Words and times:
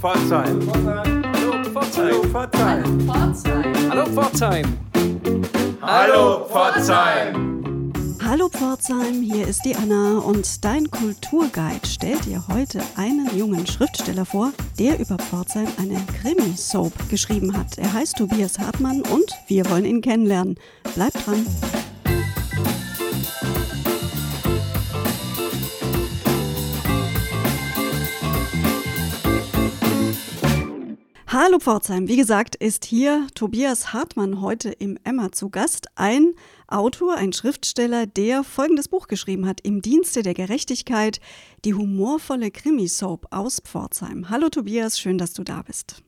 Pforzheim. 0.00 0.60
Hallo 1.34 1.64
Pforzheim. 1.64 2.32
Hallo 3.90 4.06
Pforzheim. 4.06 4.64
Hallo 5.82 6.44
Pforzheim. 6.46 7.92
Hallo 8.24 8.48
Pforzheim, 8.48 9.22
hier 9.22 9.48
ist 9.48 9.64
die 9.64 9.74
Anna 9.74 10.18
und 10.18 10.64
dein 10.64 10.88
Kulturguide 10.88 11.84
stellt 11.84 12.26
dir 12.26 12.44
heute 12.46 12.80
einen 12.94 13.28
jungen 13.36 13.66
Schriftsteller 13.66 14.24
vor, 14.24 14.52
der 14.78 15.00
über 15.00 15.16
Pforzheim 15.16 15.66
eine 15.78 16.00
Krimi-Soap 16.20 16.92
geschrieben 17.08 17.56
hat. 17.56 17.76
Er 17.78 17.92
heißt 17.92 18.18
Tobias 18.18 18.58
Hartmann 18.58 19.02
und 19.02 19.32
wir 19.48 19.68
wollen 19.68 19.84
ihn 19.84 20.00
kennenlernen. 20.00 20.56
Bleibt 20.94 21.26
dran. 21.26 21.44
Hallo 31.40 31.60
Pforzheim, 31.60 32.08
wie 32.08 32.16
gesagt, 32.16 32.56
ist 32.56 32.84
hier 32.84 33.28
Tobias 33.32 33.92
Hartmann 33.92 34.40
heute 34.40 34.70
im 34.70 34.98
Emma 35.04 35.30
zu 35.30 35.50
Gast, 35.50 35.86
ein 35.94 36.34
Autor, 36.66 37.14
ein 37.14 37.32
Schriftsteller, 37.32 38.08
der 38.08 38.42
folgendes 38.42 38.88
Buch 38.88 39.06
geschrieben 39.06 39.46
hat, 39.46 39.60
Im 39.60 39.80
Dienste 39.80 40.24
der 40.24 40.34
Gerechtigkeit, 40.34 41.20
die 41.64 41.74
humorvolle 41.74 42.50
Krimisoap 42.50 43.28
aus 43.30 43.60
Pforzheim. 43.60 44.30
Hallo 44.30 44.48
Tobias, 44.48 44.98
schön, 44.98 45.16
dass 45.16 45.32
du 45.32 45.44
da 45.44 45.62
bist. 45.62 46.02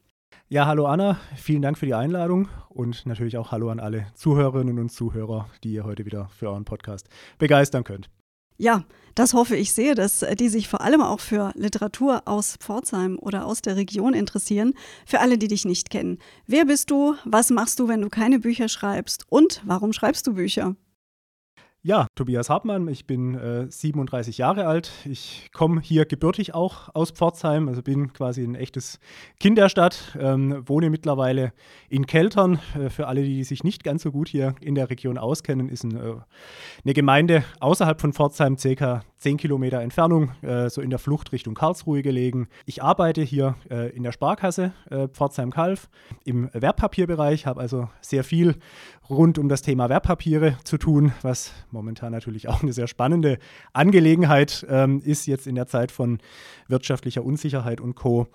Ja, 0.48 0.66
hallo 0.66 0.87
Anna, 0.87 1.20
vielen 1.37 1.62
Dank 1.62 1.78
für 1.78 1.87
die 1.87 1.95
Einladung 1.95 2.48
und 2.69 3.06
natürlich 3.06 3.37
auch 3.37 3.53
hallo 3.53 3.70
an 3.70 3.78
alle 3.78 4.09
Zuhörerinnen 4.15 4.81
und 4.81 4.89
Zuhörer, 4.89 5.48
die 5.62 5.75
ihr 5.75 5.84
heute 5.84 6.06
wieder 6.06 6.28
für 6.37 6.48
euren 6.48 6.65
Podcast 6.65 7.09
begeistern 7.39 7.84
könnt. 7.84 8.11
Ja, 8.60 8.84
das 9.14 9.32
hoffe 9.32 9.56
ich 9.56 9.73
sehr, 9.73 9.95
dass 9.95 10.20
äh, 10.20 10.37
die 10.37 10.50
sich 10.50 10.69
vor 10.69 10.82
allem 10.82 11.00
auch 11.00 11.20
für 11.20 11.50
Literatur 11.55 12.28
aus 12.28 12.56
Pforzheim 12.60 13.19
oder 13.19 13.46
aus 13.46 13.62
der 13.62 13.77
Region 13.77 14.12
interessieren. 14.12 14.74
Für 15.06 15.20
alle, 15.20 15.38
die 15.38 15.48
dich 15.48 15.64
nicht 15.64 15.89
kennen. 15.89 16.19
Wer 16.47 16.66
bist 16.66 16.91
du? 16.91 17.14
Was 17.25 17.48
machst 17.48 17.81
du, 17.81 17.88
wenn 17.88 18.03
du 18.03 18.11
keine 18.11 18.38
Bücher 18.38 18.69
schreibst? 18.69 19.25
Und 19.31 19.62
warum 19.64 19.94
schreibst 19.94 20.27
du 20.27 20.34
Bücher? 20.34 20.77
Ja, 21.83 22.09
Tobias 22.14 22.50
Hartmann, 22.50 22.89
ich 22.89 23.06
bin 23.06 23.34
äh, 23.36 23.70
37 23.70 24.36
Jahre 24.36 24.67
alt. 24.67 24.92
Ich 25.06 25.48
komme 25.55 25.81
hier 25.81 26.05
gebürtig 26.05 26.53
auch 26.53 26.95
aus 26.95 27.11
Pforzheim, 27.11 27.69
also 27.69 27.81
bin 27.81 28.12
quasi 28.12 28.45
ein 28.45 28.55
echtes 28.55 28.98
Kind 29.39 29.56
der 29.56 29.70
Stadt, 29.70 30.14
ähm, 30.20 30.62
wohne 30.67 30.91
mittlerweile 30.91 31.55
in 31.89 32.05
Keltern. 32.05 32.59
Äh, 32.78 32.91
für 32.91 33.06
alle, 33.06 33.25
die 33.25 33.45
sich 33.45 33.64
nicht 33.64 33.83
ganz 33.83 34.03
so 34.03 34.12
gut 34.12 34.28
hier 34.28 34.56
in 34.61 34.75
der 34.75 34.91
Region 34.91 35.17
auskennen, 35.17 35.70
ist 35.70 35.84
ein, 35.84 35.97
äh, 35.97 36.17
eine 36.84 36.92
Gemeinde 36.92 37.45
außerhalb 37.61 37.98
von 37.98 38.12
Pforzheim, 38.12 38.59
circa 38.59 39.03
10 39.17 39.39
Kilometer 39.39 39.81
Entfernung, 39.81 40.33
äh, 40.42 40.69
so 40.69 40.83
in 40.83 40.91
der 40.91 40.98
Flucht 40.98 41.33
Richtung 41.33 41.55
Karlsruhe 41.55 42.03
gelegen. 42.03 42.48
Ich 42.67 42.83
arbeite 42.83 43.22
hier 43.22 43.55
äh, 43.70 43.89
in 43.97 44.03
der 44.03 44.12
Sparkasse 44.12 44.72
äh, 44.91 45.09
Pforzheim-Kalf 45.09 45.89
im 46.25 46.50
Wertpapierbereich, 46.53 47.47
habe 47.47 47.61
also 47.61 47.89
sehr 48.03 48.25
viel 48.25 48.56
rund 49.11 49.39
um 49.39 49.48
das 49.48 49.62
Thema 49.62 49.89
Wertpapiere 49.89 50.56
zu 50.64 50.78
tun, 50.78 51.12
was 51.22 51.53
momentan 51.70 52.12
natürlich 52.12 52.48
auch 52.48 52.62
eine 52.62 52.72
sehr 52.72 52.86
spannende 52.86 53.39
Angelegenheit 53.72 54.64
ähm, 54.70 55.03
ist, 55.05 55.27
jetzt 55.27 55.47
in 55.47 55.56
der 55.56 55.66
Zeit 55.66 55.91
von 55.91 56.19
wirtschaftlicher 56.69 57.25
Unsicherheit 57.25 57.81
und 57.81 57.97
Co. 57.97 58.28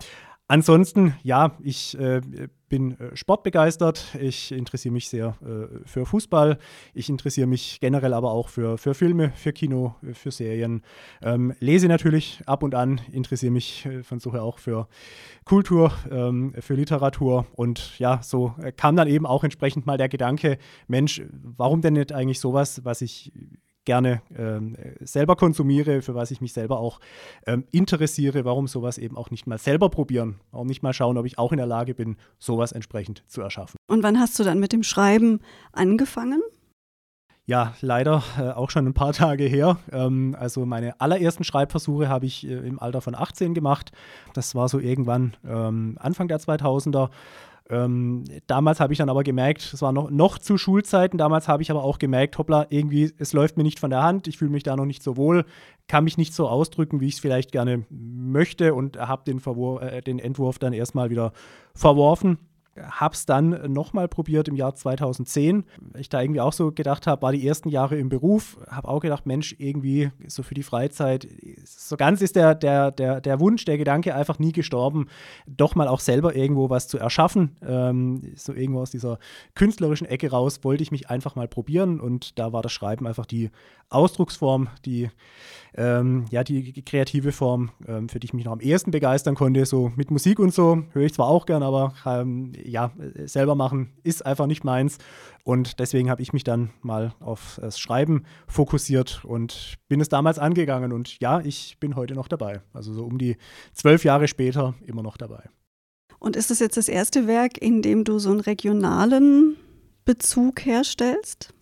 Ansonsten, 0.48 1.16
ja, 1.24 1.58
ich 1.64 1.98
äh, 1.98 2.22
bin 2.70 3.00
äh, 3.00 3.16
sportbegeistert. 3.16 4.16
Ich 4.20 4.52
interessiere 4.52 4.94
mich 4.94 5.10
sehr 5.10 5.36
äh, 5.42 5.88
für 5.88 6.06
Fußball. 6.06 6.60
Ich 6.94 7.10
interessiere 7.10 7.48
mich 7.48 7.80
generell 7.80 8.14
aber 8.14 8.30
auch 8.32 8.50
für, 8.50 8.78
für 8.78 8.94
Filme, 8.94 9.32
für 9.36 9.54
Kino, 9.54 9.96
für 10.14 10.30
Serien. 10.30 10.84
Ähm, 11.24 11.56
lese 11.60 11.88
natürlich 11.88 12.42
ab 12.46 12.62
und 12.62 12.76
an, 12.76 13.02
interessiere 13.12 13.52
mich 13.52 13.88
äh, 13.88 14.04
von 14.04 14.20
Suche 14.20 14.44
auch 14.44 14.60
für 14.60 14.88
Kultur, 15.46 15.92
ähm, 16.12 16.54
für 16.60 16.76
Literatur. 16.76 17.48
Und 17.56 17.98
ja, 17.98 18.22
so 18.22 18.54
kam 18.78 18.96
dann 18.96 19.08
eben 19.08 19.26
auch 19.26 19.44
entsprechend 19.44 19.88
mal 19.88 19.98
der 19.98 20.10
Gedanke, 20.10 20.60
Mensch, 20.88 21.24
warum 21.32 21.82
denn 21.82 21.94
nicht 21.94 22.12
eigentlich 22.12 22.40
sowas, 22.40 22.86
was 22.86 23.02
ich 23.02 23.32
gerne 23.86 24.22
ähm, 24.38 24.76
selber 25.00 25.36
konsumiere, 25.36 26.02
für 26.02 26.16
was 26.16 26.32
ich 26.32 26.42
mich 26.42 26.54
selber 26.54 26.80
auch 26.80 27.00
ähm, 27.46 27.66
interessiere, 27.72 28.46
warum 28.46 28.68
sowas 28.68 28.98
eben 28.98 29.16
auch 29.16 29.32
nicht 29.32 29.48
mal 29.48 29.58
selber 29.58 29.90
probieren, 29.90 30.40
warum 30.52 30.68
nicht 30.68 30.84
mal 30.84 30.94
schauen, 30.94 31.18
ob 31.18 31.26
ich 31.26 31.38
auch 31.38 31.52
in 31.52 31.58
der 31.58 31.68
Lage 31.68 31.94
bin, 31.94 32.18
sowas 32.40 32.72
entsprechend 32.72 33.24
zu 33.28 33.42
erschaffen. 33.42 33.78
Und 33.88 34.04
wann 34.04 34.20
hast 34.20 34.38
du 34.40 34.44
dann 34.44 34.60
mit 34.60 34.74
dem 34.74 34.84
Schreiben 34.84 35.40
angefangen? 35.72 36.42
Ja, 37.48 37.76
leider 37.82 38.24
äh, 38.40 38.50
auch 38.50 38.72
schon 38.72 38.88
ein 38.88 38.94
paar 38.94 39.14
Tage 39.14 39.44
her. 39.44 39.78
Ähm, 39.92 40.36
also 40.40 40.66
meine 40.66 41.00
allerersten 41.00 41.44
Schreibversuche 41.44 42.10
habe 42.10 42.26
ich 42.26 42.46
äh, 42.48 42.54
im 42.54 42.80
Alter 42.80 43.02
von 43.02 43.16
18 43.16 43.54
gemacht. 43.54 43.92
Das 44.34 44.56
war 44.56 44.68
so 44.68 44.80
irgendwann 44.80 45.36
ähm, 45.48 45.98
Anfang 46.00 46.28
der 46.28 46.40
2000er. 46.40 47.10
Ähm, 47.70 48.26
damals 48.46 48.80
habe 48.80 48.94
ich 48.94 49.00
dann 49.00 49.10
aber 49.10 49.24
gemerkt, 49.24 49.72
es 49.74 49.82
war 49.82 49.92
noch, 49.92 50.12
noch 50.12 50.38
zu 50.38 50.58
Schulzeiten, 50.58 51.18
damals 51.18 51.48
habe 51.48 51.64
ich 51.64 51.72
aber 51.72 51.84
auch 51.84 51.98
gemerkt, 51.98 52.38
hoppla, 52.38 52.68
irgendwie, 52.70 53.12
es 53.18 53.34
läuft 53.34 53.58
mir 53.58 53.64
nicht 53.64 53.80
von 53.80 53.90
der 53.90 54.04
Hand, 54.04 54.28
ich 54.28 54.38
fühle 54.38 54.52
mich 54.52 54.62
da 54.62 54.76
noch 54.76 54.86
nicht 54.86 55.02
so 55.02 55.18
wohl, 55.18 55.46
kann 55.88 56.04
mich 56.04 56.18
nicht 56.18 56.34
so 56.34 56.48
ausdrücken, 56.48 57.02
wie 57.02 57.08
ich 57.08 57.16
es 57.16 57.20
vielleicht 57.20 57.52
gerne 57.52 57.86
möchte 57.90 58.76
und 58.76 58.98
habe 58.98 59.24
den, 59.26 59.42
äh, 59.82 60.02
den 60.02 60.20
Entwurf 60.20 60.60
dann 60.60 60.74
erstmal 60.74 61.10
wieder 61.10 61.34
verworfen 61.74 62.38
habe 62.82 63.14
es 63.14 63.26
dann 63.26 63.72
nochmal 63.72 64.08
probiert 64.08 64.48
im 64.48 64.56
Jahr 64.56 64.76
2010. 64.76 65.64
Ich 65.98 66.10
da 66.10 66.22
irgendwie 66.22 66.42
auch 66.42 66.54
so 66.54 66.72
gedacht 66.72 67.08
habe, 67.08 67.22
war 67.22 67.32
die 67.32 67.48
ersten 67.48 67.70
Jahre 67.70 67.98
im 67.98 68.10
Beruf, 68.10 68.58
habe 68.70 68.88
auch 68.88 69.00
gedacht, 69.00 69.26
Mensch, 69.26 69.56
irgendwie 69.60 70.12
so 70.28 70.44
für 70.44 70.54
die 70.54 70.64
Freizeit, 70.64 71.28
so 71.64 71.96
ganz 71.96 72.22
ist 72.22 72.36
der, 72.36 72.54
der, 72.54 72.92
der, 72.92 73.22
der 73.22 73.40
Wunsch, 73.40 73.66
der 73.66 73.78
Gedanke 73.78 74.14
einfach 74.14 74.40
nie 74.40 74.52
gestorben, 74.52 75.08
doch 75.48 75.76
mal 75.76 75.88
auch 75.88 76.02
selber 76.02 76.36
irgendwo 76.36 76.70
was 76.70 76.88
zu 76.88 76.98
erschaffen. 76.98 77.56
Ähm, 77.66 78.34
so 78.36 78.54
irgendwo 78.54 78.82
aus 78.82 78.92
dieser 78.92 79.20
künstlerischen 79.54 80.08
Ecke 80.08 80.32
raus 80.32 80.64
wollte 80.64 80.84
ich 80.84 80.92
mich 80.92 81.10
einfach 81.10 81.36
mal 81.36 81.48
probieren 81.48 82.00
und 82.00 82.38
da 82.38 82.52
war 82.52 82.62
das 82.62 82.74
Schreiben 82.74 83.08
einfach 83.08 83.26
die 83.26 83.52
Ausdrucksform, 83.90 84.68
die 84.86 85.10
ähm, 85.78 86.26
ja, 86.30 86.44
die 86.44 86.84
kreative 86.84 87.32
Form, 87.32 87.72
ähm, 87.88 88.08
für 88.08 88.20
die 88.20 88.26
ich 88.26 88.34
mich 88.34 88.46
noch 88.46 88.54
am 88.54 88.60
ehesten 88.60 88.92
begeistern 88.92 89.36
konnte. 89.36 89.66
So 89.66 89.92
mit 89.96 90.10
Musik 90.10 90.40
und 90.40 90.54
so 90.54 90.84
höre 90.94 91.06
ich 91.06 91.14
zwar 91.14 91.28
auch 91.28 91.46
gern, 91.46 91.64
aber 91.64 91.94
ähm, 92.06 92.54
ja, 92.66 92.92
selber 93.26 93.56
machen 93.56 93.94
ist 94.04 94.26
einfach 94.26 94.48
nicht 94.48 94.64
meins. 94.64 94.98
Und 95.44 95.80
deswegen 95.80 96.10
habe 96.10 96.22
ich 96.22 96.34
mich 96.34 96.44
dann 96.44 96.72
mal 96.82 97.14
auf 97.20 97.60
das 97.62 97.80
Schreiben 97.80 98.24
fokussiert 98.48 99.24
und 99.26 99.76
bin 99.88 100.02
es 100.02 100.10
damals 100.10 100.40
angegangen. 100.40 100.92
Und 100.92 101.20
ja, 101.20 101.40
ich 101.40 101.78
bin 101.80 101.96
heute 101.96 102.16
noch 102.16 102.28
dabei. 102.28 102.62
Also 102.74 102.94
so 102.94 103.06
um 103.06 103.18
die 103.18 103.38
zwölf 103.74 104.04
Jahre 104.04 104.28
später 104.28 104.74
immer 104.86 105.04
noch 105.04 105.18
dabei. 105.18 105.50
Und 106.20 106.36
ist 106.36 106.50
das 106.50 106.60
jetzt 106.60 106.78
das 106.78 106.88
erste 106.88 107.28
Werk, 107.28 107.58
in 107.58 107.82
dem 107.82 108.04
du 108.04 108.20
so 108.20 108.32
einen 108.32 108.40
regionalen 108.40 109.58
Bezug 110.06 110.66
herstellst? 110.66 111.55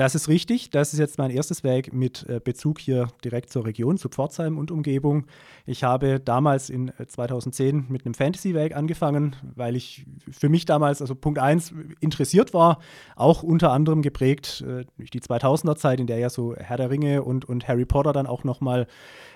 Das 0.00 0.14
ist 0.14 0.28
richtig. 0.28 0.70
Das 0.70 0.94
ist 0.94 0.98
jetzt 0.98 1.18
mein 1.18 1.30
erstes 1.30 1.62
Werk 1.62 1.92
mit 1.92 2.26
äh, 2.26 2.40
Bezug 2.42 2.78
hier 2.78 3.08
direkt 3.22 3.50
zur 3.50 3.66
Region, 3.66 3.98
zu 3.98 4.08
Pforzheim 4.08 4.56
und 4.56 4.70
Umgebung. 4.70 5.26
Ich 5.66 5.84
habe 5.84 6.18
damals 6.18 6.70
in 6.70 6.90
2010 7.06 7.80
äh, 7.80 7.92
mit 7.92 8.06
einem 8.06 8.14
Fantasy-Werk 8.14 8.74
angefangen, 8.74 9.36
weil 9.56 9.76
ich 9.76 10.06
für 10.30 10.48
mich 10.48 10.64
damals, 10.64 11.02
also 11.02 11.14
Punkt 11.14 11.38
1, 11.38 11.74
interessiert 12.00 12.54
war, 12.54 12.78
auch 13.14 13.42
unter 13.42 13.72
anderem 13.72 14.00
geprägt 14.00 14.64
äh, 14.66 14.86
durch 14.96 15.10
die 15.10 15.20
2000er-Zeit, 15.20 16.00
in 16.00 16.06
der 16.06 16.16
ja 16.16 16.30
so 16.30 16.56
Herr 16.56 16.78
der 16.78 16.88
Ringe 16.88 17.22
und, 17.22 17.44
und 17.44 17.68
Harry 17.68 17.84
Potter 17.84 18.14
dann 18.14 18.26
auch 18.26 18.42
nochmal 18.42 18.86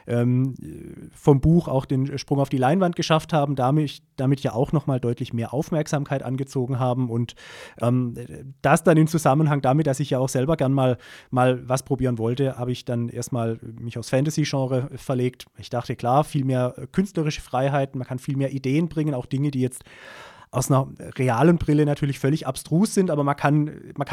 ähm, 0.07 0.55
vom 1.13 1.41
Buch 1.41 1.69
auch 1.69 1.85
den 1.85 2.19
Sprung 2.19 2.41
auf 2.41 2.49
die 2.49 2.59
Leinwand 2.59 2.97
geschafft 2.97 3.33
haben, 3.33 3.57
damit, 3.57 4.03
damit 4.17 4.41
ja 4.41 4.53
auch 4.53 4.73
nochmal 4.73 5.01
deutlich 5.01 5.33
mehr 5.33 5.55
Aufmerksamkeit 5.55 6.23
angezogen 6.23 6.79
haben 6.79 7.11
und 7.11 7.35
ähm, 7.81 8.15
das 8.63 8.83
dann 8.83 8.97
im 8.97 9.07
Zusammenhang 9.07 9.63
damit, 9.63 9.87
dass 9.87 10.01
ich 10.01 10.11
ja 10.11 10.19
auch 10.19 10.29
selber 10.29 10.54
gern 10.57 10.73
mal, 10.73 10.99
mal 11.31 11.69
was 11.69 11.83
probieren 11.83 12.19
wollte, 12.19 12.59
habe 12.59 12.73
ich 12.73 12.85
dann 12.85 13.09
erstmal 13.09 13.59
mich 13.81 13.99
aufs 13.99 14.11
Fantasy-Genre 14.11 14.91
verlegt. 14.97 15.47
Ich 15.59 15.71
dachte, 15.71 15.97
klar, 15.97 16.25
viel 16.25 16.45
mehr 16.45 16.75
künstlerische 16.93 17.41
Freiheit, 17.41 17.95
man 17.95 18.07
kann 18.07 18.19
viel 18.19 18.37
mehr 18.37 18.53
Ideen 18.53 18.89
bringen, 18.89 19.15
auch 19.15 19.27
Dinge, 19.27 19.51
die 19.51 19.61
jetzt 19.61 19.85
aus 20.55 20.71
einer 20.71 20.89
realen 21.17 21.59
Brille 21.59 21.85
natürlich 21.85 22.19
völlig 22.19 22.47
abstrus 22.47 22.95
sind, 22.95 23.11
aber 23.11 23.25
man 23.25 23.37
kann 23.37 23.69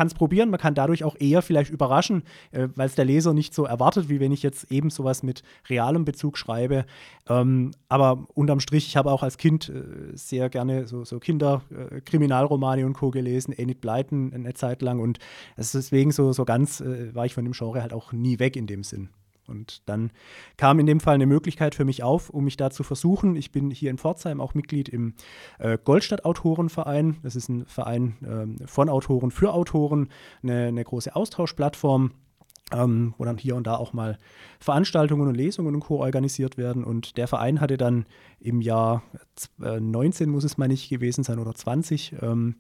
es 0.06 0.14
probieren, 0.14 0.50
man 0.50 0.60
kann 0.60 0.74
dadurch 0.74 1.04
auch 1.04 1.16
eher 1.20 1.42
vielleicht 1.42 1.72
überraschen, 1.72 2.24
äh, 2.52 2.68
weil 2.76 2.88
es 2.88 2.96
der 2.96 3.06
Leser 3.06 3.34
nicht 3.34 3.54
so 3.54 3.66
erwartet, 3.66 4.10
wie 4.10 4.20
wenn 4.20 4.32
ich 4.32 4.44
jetzt 4.44 4.72
eben 4.72 4.90
sowas 4.90 5.24
mit 5.24 5.44
realem 5.70 6.04
Bezug 6.04 6.38
schreibe. 6.38 6.86
Ähm, 7.30 7.72
aber 7.90 8.26
unterm 8.34 8.60
Strich, 8.60 8.88
ich 8.88 8.98
habe 8.98 9.12
auch 9.12 9.24
als 9.24 9.38
Kind 9.38 9.70
äh, 9.70 10.16
sehr 10.16 10.50
gerne 10.50 10.88
so, 10.88 11.06
so 11.06 11.20
Kinder-Kriminalromane 11.20 12.82
äh, 12.82 12.86
und 12.86 12.94
Co. 12.94 13.12
gelesen, 13.12 13.54
Enid 13.54 13.82
Blyton 13.82 14.34
eine 14.34 14.54
Zeit 14.54 14.82
lang 14.82 15.00
und 15.00 15.20
deswegen 15.58 16.12
so, 16.12 16.34
so 16.34 16.46
ganz 16.46 16.82
äh, 16.82 17.14
war 17.14 17.26
ich 17.26 17.36
von 17.36 17.46
dem 17.46 17.54
Genre 17.54 17.82
halt 17.82 17.94
auch 17.94 18.12
nie 18.12 18.40
weg 18.40 18.56
in 18.56 18.68
dem 18.68 18.84
Sinn. 18.84 19.10
Und 19.52 19.88
dann 19.88 20.12
kam 20.58 20.80
in 20.80 20.88
dem 20.88 21.00
Fall 21.00 21.16
eine 21.16 21.28
Möglichkeit 21.28 21.76
für 21.76 21.86
mich 21.86 22.02
auf, 22.02 22.32
um 22.32 22.46
mich 22.46 22.58
da 22.58 22.72
zu 22.72 22.84
versuchen. 22.84 23.36
Ich 23.36 23.52
bin 23.52 23.70
hier 23.70 23.92
in 23.92 24.00
Pforzheim 24.00 24.42
auch 24.42 24.56
Mitglied 24.56 24.90
im 24.90 25.14
äh, 25.60 25.78
Goldstadt-Autorenverein. 25.84 27.18
Das 27.22 27.36
ist 27.36 27.50
ein 27.50 27.66
Verein 27.68 28.58
äh, 28.62 28.68
von 28.68 28.90
Autoren 28.90 29.30
für 29.30 29.54
Autoren, 29.54 30.10
eine, 30.42 30.68
eine 30.68 30.84
große 30.84 31.16
Austauschplattform 31.16 32.12
ähm, 32.74 33.14
wo 33.18 33.26
dann 33.26 33.38
hier 33.38 33.56
und 33.56 33.68
da 33.68 33.76
auch 33.76 33.94
mal 33.94 34.18
Veranstaltungen 34.60 35.28
und 35.28 35.36
Lesungen 35.36 35.76
und 35.76 35.82
Co. 35.82 36.00
organisiert 36.00 36.58
werden. 36.58 36.84
Und 36.84 37.18
der 37.18 37.28
Verein 37.28 37.62
hatte 37.62 37.78
dann 37.78 38.06
im 38.40 38.62
Jahr 38.62 39.04
19 39.58 40.30
muss 40.30 40.44
es 40.44 40.58
mal 40.58 40.68
nicht 40.68 40.90
gewesen 40.90 41.24
sein 41.24 41.40
oder 41.40 41.54
20, 41.54 42.16
ähm, 42.22 42.56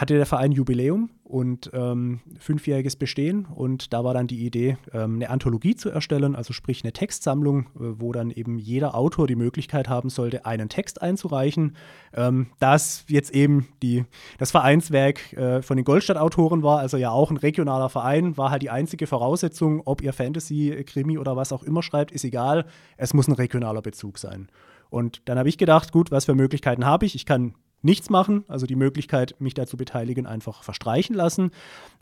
hatte 0.00 0.14
der 0.14 0.24
Verein 0.24 0.50
Jubiläum 0.50 1.10
und 1.24 1.70
ähm, 1.74 2.20
fünfjähriges 2.38 2.96
Bestehen. 2.96 3.44
Und 3.44 3.92
da 3.92 4.02
war 4.02 4.14
dann 4.14 4.26
die 4.26 4.46
Idee, 4.46 4.78
ähm, 4.94 5.16
eine 5.16 5.28
Anthologie 5.28 5.74
zu 5.74 5.90
erstellen, 5.90 6.34
also 6.34 6.54
sprich 6.54 6.82
eine 6.82 6.94
Textsammlung, 6.94 7.66
äh, 7.66 8.00
wo 8.00 8.10
dann 8.12 8.30
eben 8.30 8.58
jeder 8.58 8.94
Autor 8.94 9.26
die 9.26 9.36
Möglichkeit 9.36 9.90
haben 9.90 10.08
sollte, 10.08 10.46
einen 10.46 10.70
Text 10.70 11.02
einzureichen. 11.02 11.76
Ähm, 12.14 12.46
das 12.60 13.04
jetzt 13.08 13.34
eben 13.34 13.68
die, 13.82 14.06
das 14.38 14.50
Vereinswerk 14.50 15.34
äh, 15.34 15.60
von 15.60 15.76
den 15.76 15.84
Goldstadt-Autoren 15.84 16.62
war, 16.62 16.78
also 16.78 16.96
ja 16.96 17.10
auch 17.10 17.30
ein 17.30 17.36
regionaler 17.36 17.90
Verein, 17.90 18.38
war 18.38 18.50
halt 18.50 18.62
die 18.62 18.70
einzige 18.70 19.06
Voraussetzung, 19.06 19.82
ob 19.84 20.00
ihr 20.00 20.14
Fantasy, 20.14 20.82
Krimi 20.86 21.18
oder 21.18 21.36
was 21.36 21.52
auch 21.52 21.62
immer 21.62 21.82
schreibt, 21.82 22.10
ist 22.10 22.24
egal. 22.24 22.64
Es 22.96 23.12
muss 23.12 23.28
ein 23.28 23.34
regionaler 23.34 23.82
Bezug 23.82 24.18
sein. 24.18 24.48
Und 24.88 25.28
dann 25.28 25.38
habe 25.38 25.50
ich 25.50 25.58
gedacht, 25.58 25.92
gut, 25.92 26.10
was 26.10 26.24
für 26.24 26.34
Möglichkeiten 26.34 26.86
habe 26.86 27.04
ich? 27.04 27.14
Ich 27.14 27.26
kann 27.26 27.54
nichts 27.82 28.10
machen, 28.10 28.44
also 28.48 28.66
die 28.66 28.76
Möglichkeit, 28.76 29.34
mich 29.38 29.54
dazu 29.54 29.76
beteiligen, 29.76 30.26
einfach 30.26 30.62
verstreichen 30.62 31.14
lassen. 31.14 31.50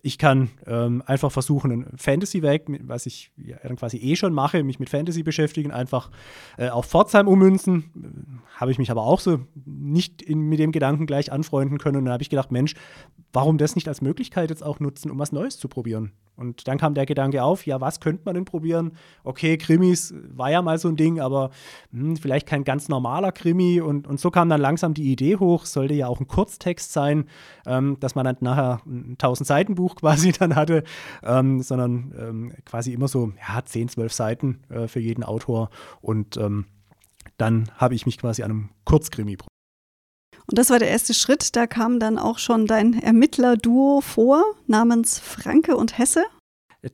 Ich 0.03 0.19
kann 0.19 0.51
ähm, 0.67 1.03
einfach 1.07 1.33
versuchen, 1.33 1.71
ein 1.71 1.87
Fantasy-Werk, 1.97 2.63
was 2.87 3.07
ich 3.07 3.33
ja 3.37 3.57
quasi 3.75 3.97
eh 3.99 4.17
schon 4.17 4.33
mache, 4.33 4.63
mich 4.63 4.79
mit 4.79 4.91
Fantasy 4.91 5.23
beschäftigen, 5.23 5.71
einfach 5.71 6.11
äh, 6.57 6.69
auf 6.69 6.87
Pforzheim 6.87 7.29
ummünzen. 7.29 8.43
Habe 8.55 8.71
ich 8.71 8.79
mich 8.79 8.91
aber 8.91 9.03
auch 9.03 9.21
so 9.21 9.41
nicht 9.65 10.23
in, 10.23 10.41
mit 10.49 10.59
dem 10.59 10.73
Gedanken 10.73 11.07
gleich 11.07 11.33
anfreunden 11.33 11.79
können. 11.79 11.97
Und 11.97 12.05
dann 12.05 12.13
habe 12.13 12.23
ich 12.23 12.31
gedacht, 12.31 12.53
Mensch, 12.53 12.75
warum 13.33 13.59
das 13.59 13.75
nicht 13.75 13.89
als 13.89 14.01
Möglichkeit 14.01 14.51
jetzt 14.51 14.65
auch 14.65 14.81
nutzen, 14.81 15.11
um 15.11 15.19
was 15.19 15.33
Neues 15.33 15.59
zu 15.59 15.69
probieren? 15.69 16.13
Und 16.39 16.69
dann 16.69 16.79
kam 16.79 16.95
der 16.95 17.05
Gedanke 17.05 17.43
auf, 17.43 17.67
ja, 17.67 17.81
was 17.81 17.99
könnte 17.99 18.23
man 18.25 18.37
denn 18.37 18.45
probieren? 18.45 18.93
Okay, 19.25 19.59
Krimis 19.59 20.15
war 20.29 20.53
ja 20.53 20.63
mal 20.63 20.79
so 20.79 20.89
ein 20.89 20.95
Ding, 20.95 21.19
aber 21.19 21.51
hm, 21.91 22.17
vielleicht 22.17 22.47
kein 22.47 22.63
ganz 22.63 22.89
normaler 22.89 23.33
Krimi. 23.33 23.81
Und, 23.81 24.07
und 24.07 24.21
so 24.21 24.31
kam 24.31 24.49
dann 24.49 24.61
langsam 24.61 24.95
die 24.95 25.11
Idee 25.11 25.37
hoch, 25.37 25.67
sollte 25.73 25.95
ja 25.95 26.07
auch 26.07 26.21
ein 26.21 26.29
Kurztext 26.29 26.93
sein, 26.93 27.27
ähm, 27.67 27.97
dass 28.01 28.15
man 28.15 28.25
dann 28.25 28.37
nachher 28.41 28.81
ein 28.87 29.17
1000-Seiten-Buch 29.19 29.97
quasi 30.01 30.33
dann 30.33 30.57
hatte, 30.57 30.85
ähm, 31.23 31.63
sondern 31.63 32.15
ähm, 32.19 32.53
quasi 32.65 32.93
immer 32.93 33.09
so, 33.09 33.33
ja, 33.49 33.65
10, 33.65 33.89
12 33.91 34.13
Seiten 34.13 34.61
äh, 34.71 34.89
für 34.89 35.01
jeden 35.01 35.25
Autor. 35.25 35.71
Und 36.01 36.37
ähm, 36.37 36.67
dann 37.37 37.71
habe 37.77 37.95
ich 37.95 38.07
mich 38.07 38.19
quasi 38.19 38.43
an 38.43 38.51
einem 38.51 38.69
Kurzkrimi 38.85 39.37
probiert. 39.37 39.49
Und 40.51 40.59
das 40.59 40.71
war 40.71 40.79
der 40.79 40.89
erste 40.89 41.13
Schritt. 41.13 41.57
Da 41.57 41.67
kam 41.67 42.01
dann 42.01 42.19
auch 42.19 42.39
schon 42.39 42.67
dein 42.67 42.95
Ermittler-Duo 42.95 44.01
vor, 44.01 44.43
namens 44.67 45.19
Franke 45.19 45.77
und 45.77 45.99
Hesse. 45.99 46.25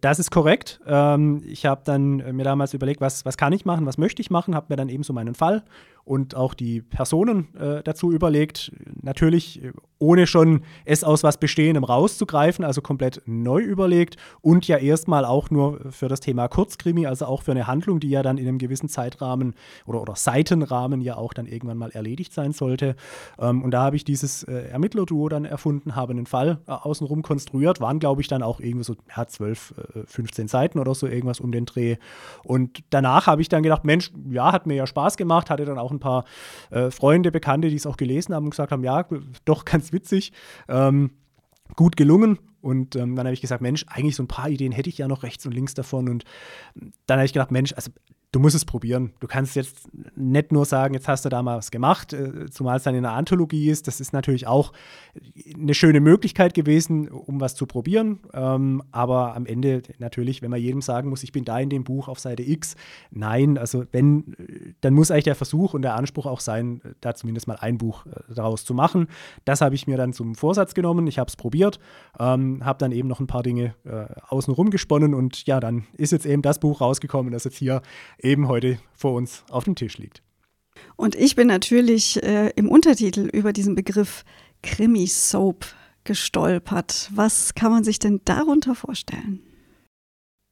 Das 0.01 0.19
ist 0.19 0.31
korrekt. 0.31 0.81
Ähm, 0.87 1.43
ich 1.47 1.67
habe 1.67 1.83
dann 1.85 2.17
mir 2.35 2.45
damals 2.45 2.75
überlegt, 2.75 3.01
was, 3.01 3.25
was 3.25 3.37
kann 3.37 3.53
ich 3.53 3.65
machen, 3.65 3.87
was 3.87 3.99
möchte 3.99 4.23
ich 4.23 4.31
machen, 4.31 4.55
habe 4.55 4.67
mir 4.71 4.77
dann 4.77 4.89
eben 4.89 5.03
so 5.03 5.13
meinen 5.13 5.35
Fall 5.35 5.63
und 6.05 6.37
auch 6.37 6.55
die 6.55 6.83
Personen 6.83 7.55
äh, 7.57 7.83
dazu 7.83 8.13
überlegt. 8.13 8.73
Natürlich 9.03 9.63
äh, 9.63 9.73
ohne 9.99 10.27
schon 10.27 10.63
es 10.85 11.03
aus 11.03 11.23
was 11.23 11.39
Bestehendem 11.39 11.85
rauszugreifen, 11.85 12.65
also 12.65 12.83
komplett 12.83 13.23
neu 13.27 13.61
überlegt 13.61 14.17
und 14.43 14.69
ja 14.69 14.77
erstmal 14.77 15.25
auch 15.25 15.51
nur 15.51 15.81
für 15.91 16.09
das 16.09 16.21
Thema 16.21 16.49
Kurzkrimi, 16.49 17.07
also 17.07 17.27
auch 17.27 17.43
für 17.43 17.53
eine 17.53 17.67
Handlung, 17.67 18.01
die 18.01 18.11
ja 18.11 18.23
dann 18.23 18.37
in 18.37 18.47
einem 18.47 18.59
gewissen 18.59 18.89
Zeitrahmen 18.89 19.55
oder, 19.87 20.03
oder 20.03 20.15
Seitenrahmen 20.15 21.01
ja 21.01 21.17
auch 21.17 21.33
dann 21.33 21.47
irgendwann 21.47 21.79
mal 21.79 21.91
erledigt 21.91 22.35
sein 22.35 22.53
sollte. 22.53 22.97
Ähm, 23.39 23.63
und 23.63 23.71
da 23.71 23.83
habe 23.83 23.97
ich 23.97 24.05
dieses 24.05 24.43
äh, 24.43 24.69
Ermittlerduo 24.69 25.29
dann 25.29 25.45
erfunden, 25.45 25.97
habe 25.97 26.13
einen 26.13 26.27
Fall 26.27 26.59
äh, 26.67 26.73
außenrum 26.73 27.23
konstruiert, 27.23 27.81
waren 27.81 27.99
glaube 27.99 28.21
ich 28.21 28.29
dann 28.29 28.43
auch 28.43 28.61
irgendwie 28.61 28.85
so 28.85 28.97
ja, 29.17 29.27
12, 29.27 29.75
äh, 29.95 30.01
15 30.07 30.49
Seiten 30.49 30.79
oder 30.79 30.95
so 30.95 31.07
irgendwas 31.07 31.41
um 31.41 31.51
den 31.51 31.65
Dreh. 31.65 31.97
Und 32.43 32.83
danach 32.91 33.27
habe 33.27 33.41
ich 33.41 33.49
dann 33.49 33.63
gedacht, 33.63 33.85
Mensch, 33.85 34.13
ja, 34.29 34.53
hat 34.53 34.67
mir 34.67 34.75
ja 34.75 34.87
Spaß 34.87 35.17
gemacht, 35.17 35.49
hatte 35.49 35.65
dann 35.65 35.79
auch 35.79 35.94
ein 35.95 36.01
paar 36.01 36.25
äh, 36.71 36.91
Freunde, 36.91 37.31
Bekannte, 37.31 37.69
die 37.69 37.77
es 37.77 37.87
auch 37.87 37.97
gelesen 37.97 38.35
haben 38.35 38.45
und 38.45 38.51
gesagt 38.51 38.73
haben, 38.73 38.85
ja, 38.85 39.07
doch 39.45 39.65
ganz 39.65 39.93
witzig, 39.93 40.33
ähm, 40.69 41.11
gut 41.77 41.97
gelungen. 41.97 42.39
Und 42.61 42.97
ähm, 42.97 43.15
dann 43.15 43.27
habe 43.27 43.35
ich 43.35 43.43
gesagt, 43.43 43.61
Mensch, 43.61 43.85
eigentlich 43.89 44.17
so 44.17 44.23
ein 44.23 44.29
paar 44.29 44.49
Ideen 44.49 44.73
hätte 44.73 44.89
ich 44.89 44.97
ja 44.97 45.07
noch 45.07 45.23
rechts 45.23 45.45
und 45.45 45.53
links 45.53 45.75
davon. 45.75 46.09
Und 46.09 46.25
dann 47.07 47.19
habe 47.19 47.27
ich 47.27 47.35
gedacht, 47.35 47.51
Mensch, 47.51 47.75
also 47.75 47.91
du 48.35 48.41
musst 48.41 48.57
es 48.57 48.65
probieren. 48.65 49.13
Du 49.21 49.29
kannst 49.29 49.55
jetzt 49.55 49.89
nicht 50.17 50.51
nur 50.51 50.65
sagen, 50.65 50.95
jetzt 50.95 51.07
hast 51.07 51.25
du 51.25 51.29
da 51.29 51.43
mal 51.43 51.57
was 51.57 51.71
gemacht, 51.71 52.13
äh, 52.13 52.51
zumal 52.51 52.79
es 52.79 52.83
dann 52.83 52.95
in 52.95 53.05
einer 53.05 53.15
Anthologie 53.15 53.71
ist. 53.71 53.87
Das 53.87 54.01
ist 54.01 54.13
natürlich 54.13 54.47
auch 54.47 54.73
eine 55.55 55.75
schöne 55.75 56.01
Möglichkeit 56.01 56.53
gewesen, 56.53 57.09
um 57.09 57.41
was 57.41 57.55
zu 57.55 57.67
probieren. 57.67 58.21
Ähm, 58.33 58.83
aber 58.91 59.37
am 59.37 59.47
Ende 59.47 59.83
natürlich, 59.99 60.43
wenn 60.43 60.51
man 60.51 60.61
jedem 60.61 60.83
sagen 60.83 61.11
muss, 61.11 61.23
ich 61.23 61.31
bin 61.31 61.45
da 61.45 61.61
in 61.61 61.71
dem 61.71 61.85
Buch 61.85 62.09
auf 62.09 62.19
Seite 62.19 62.43
X, 62.43 62.75
nein, 63.13 63.57
also 63.57 63.85
wenn, 63.93 64.35
dann 64.81 64.95
muss 64.95 65.13
eigentlich 65.13 65.25
der 65.25 65.37
Versuch 65.37 65.75
und 65.75 65.83
der 65.83 65.95
Anspruch 65.95 66.27
auch 66.27 66.41
sein, 66.41 66.81
da 67.01 67.15
zumindest 67.15 67.47
mal 67.47 67.57
ein 67.61 67.79
Buch 67.79 68.05
äh, 68.07 68.35
daraus 68.35 68.65
zu 68.65 68.75
machen. 68.75 69.07
Das 69.45 69.61
habe 69.61 69.77
ich 69.77 69.87
mir 69.87 69.97
dann 69.97 70.13
zum 70.13 70.35
Vorsatz 70.35 70.75
genommen. 70.75 71.07
Ich 71.07 71.21
habe 71.21 71.29
es 71.29 71.37
probiert, 71.37 71.79
ähm, 72.19 72.65
habe 72.65 72.79
dann 72.79 72.91
eben 72.91 73.09
noch 73.09 73.21
ein 73.21 73.29
paar 73.29 73.45
Dinge 73.45 73.75
äh, 73.85 74.07
außenrum 74.29 74.71
gesponnen 74.71 75.15
und 75.15 75.47
ja, 75.47 75.61
dann 75.61 75.85
ist 75.93 76.11
jetzt 76.11 76.27
eben 76.27 76.43
das 76.43 76.59
Buch 76.59 76.81
rausgekommen, 76.81 77.33
das 77.33 77.45
jetzt 77.45 77.57
hier 77.57 77.81
eben 78.25 78.49
heute 78.49 78.79
vor 78.95 79.13
uns 79.13 79.45
auf 79.51 79.65
dem 79.65 79.75
Tisch 79.75 79.99
liegt. 79.99 80.23
Und 80.97 81.15
ich 81.15 81.37
bin 81.37 81.49
natürlich 81.49 82.23
äh, 82.23 82.51
im 82.57 82.69
Untertitel 82.69 83.29
über 83.33 83.53
diesen 83.53 83.75
Begriff 83.75 84.25
Krimi-Soap 84.63 85.67
gestolpert. 86.05 87.11
Was 87.15 87.55
kann 87.55 87.71
man 87.71 87.85
sich 87.85 87.99
denn 87.99 88.21
darunter 88.25 88.75
vorstellen? 88.75 89.41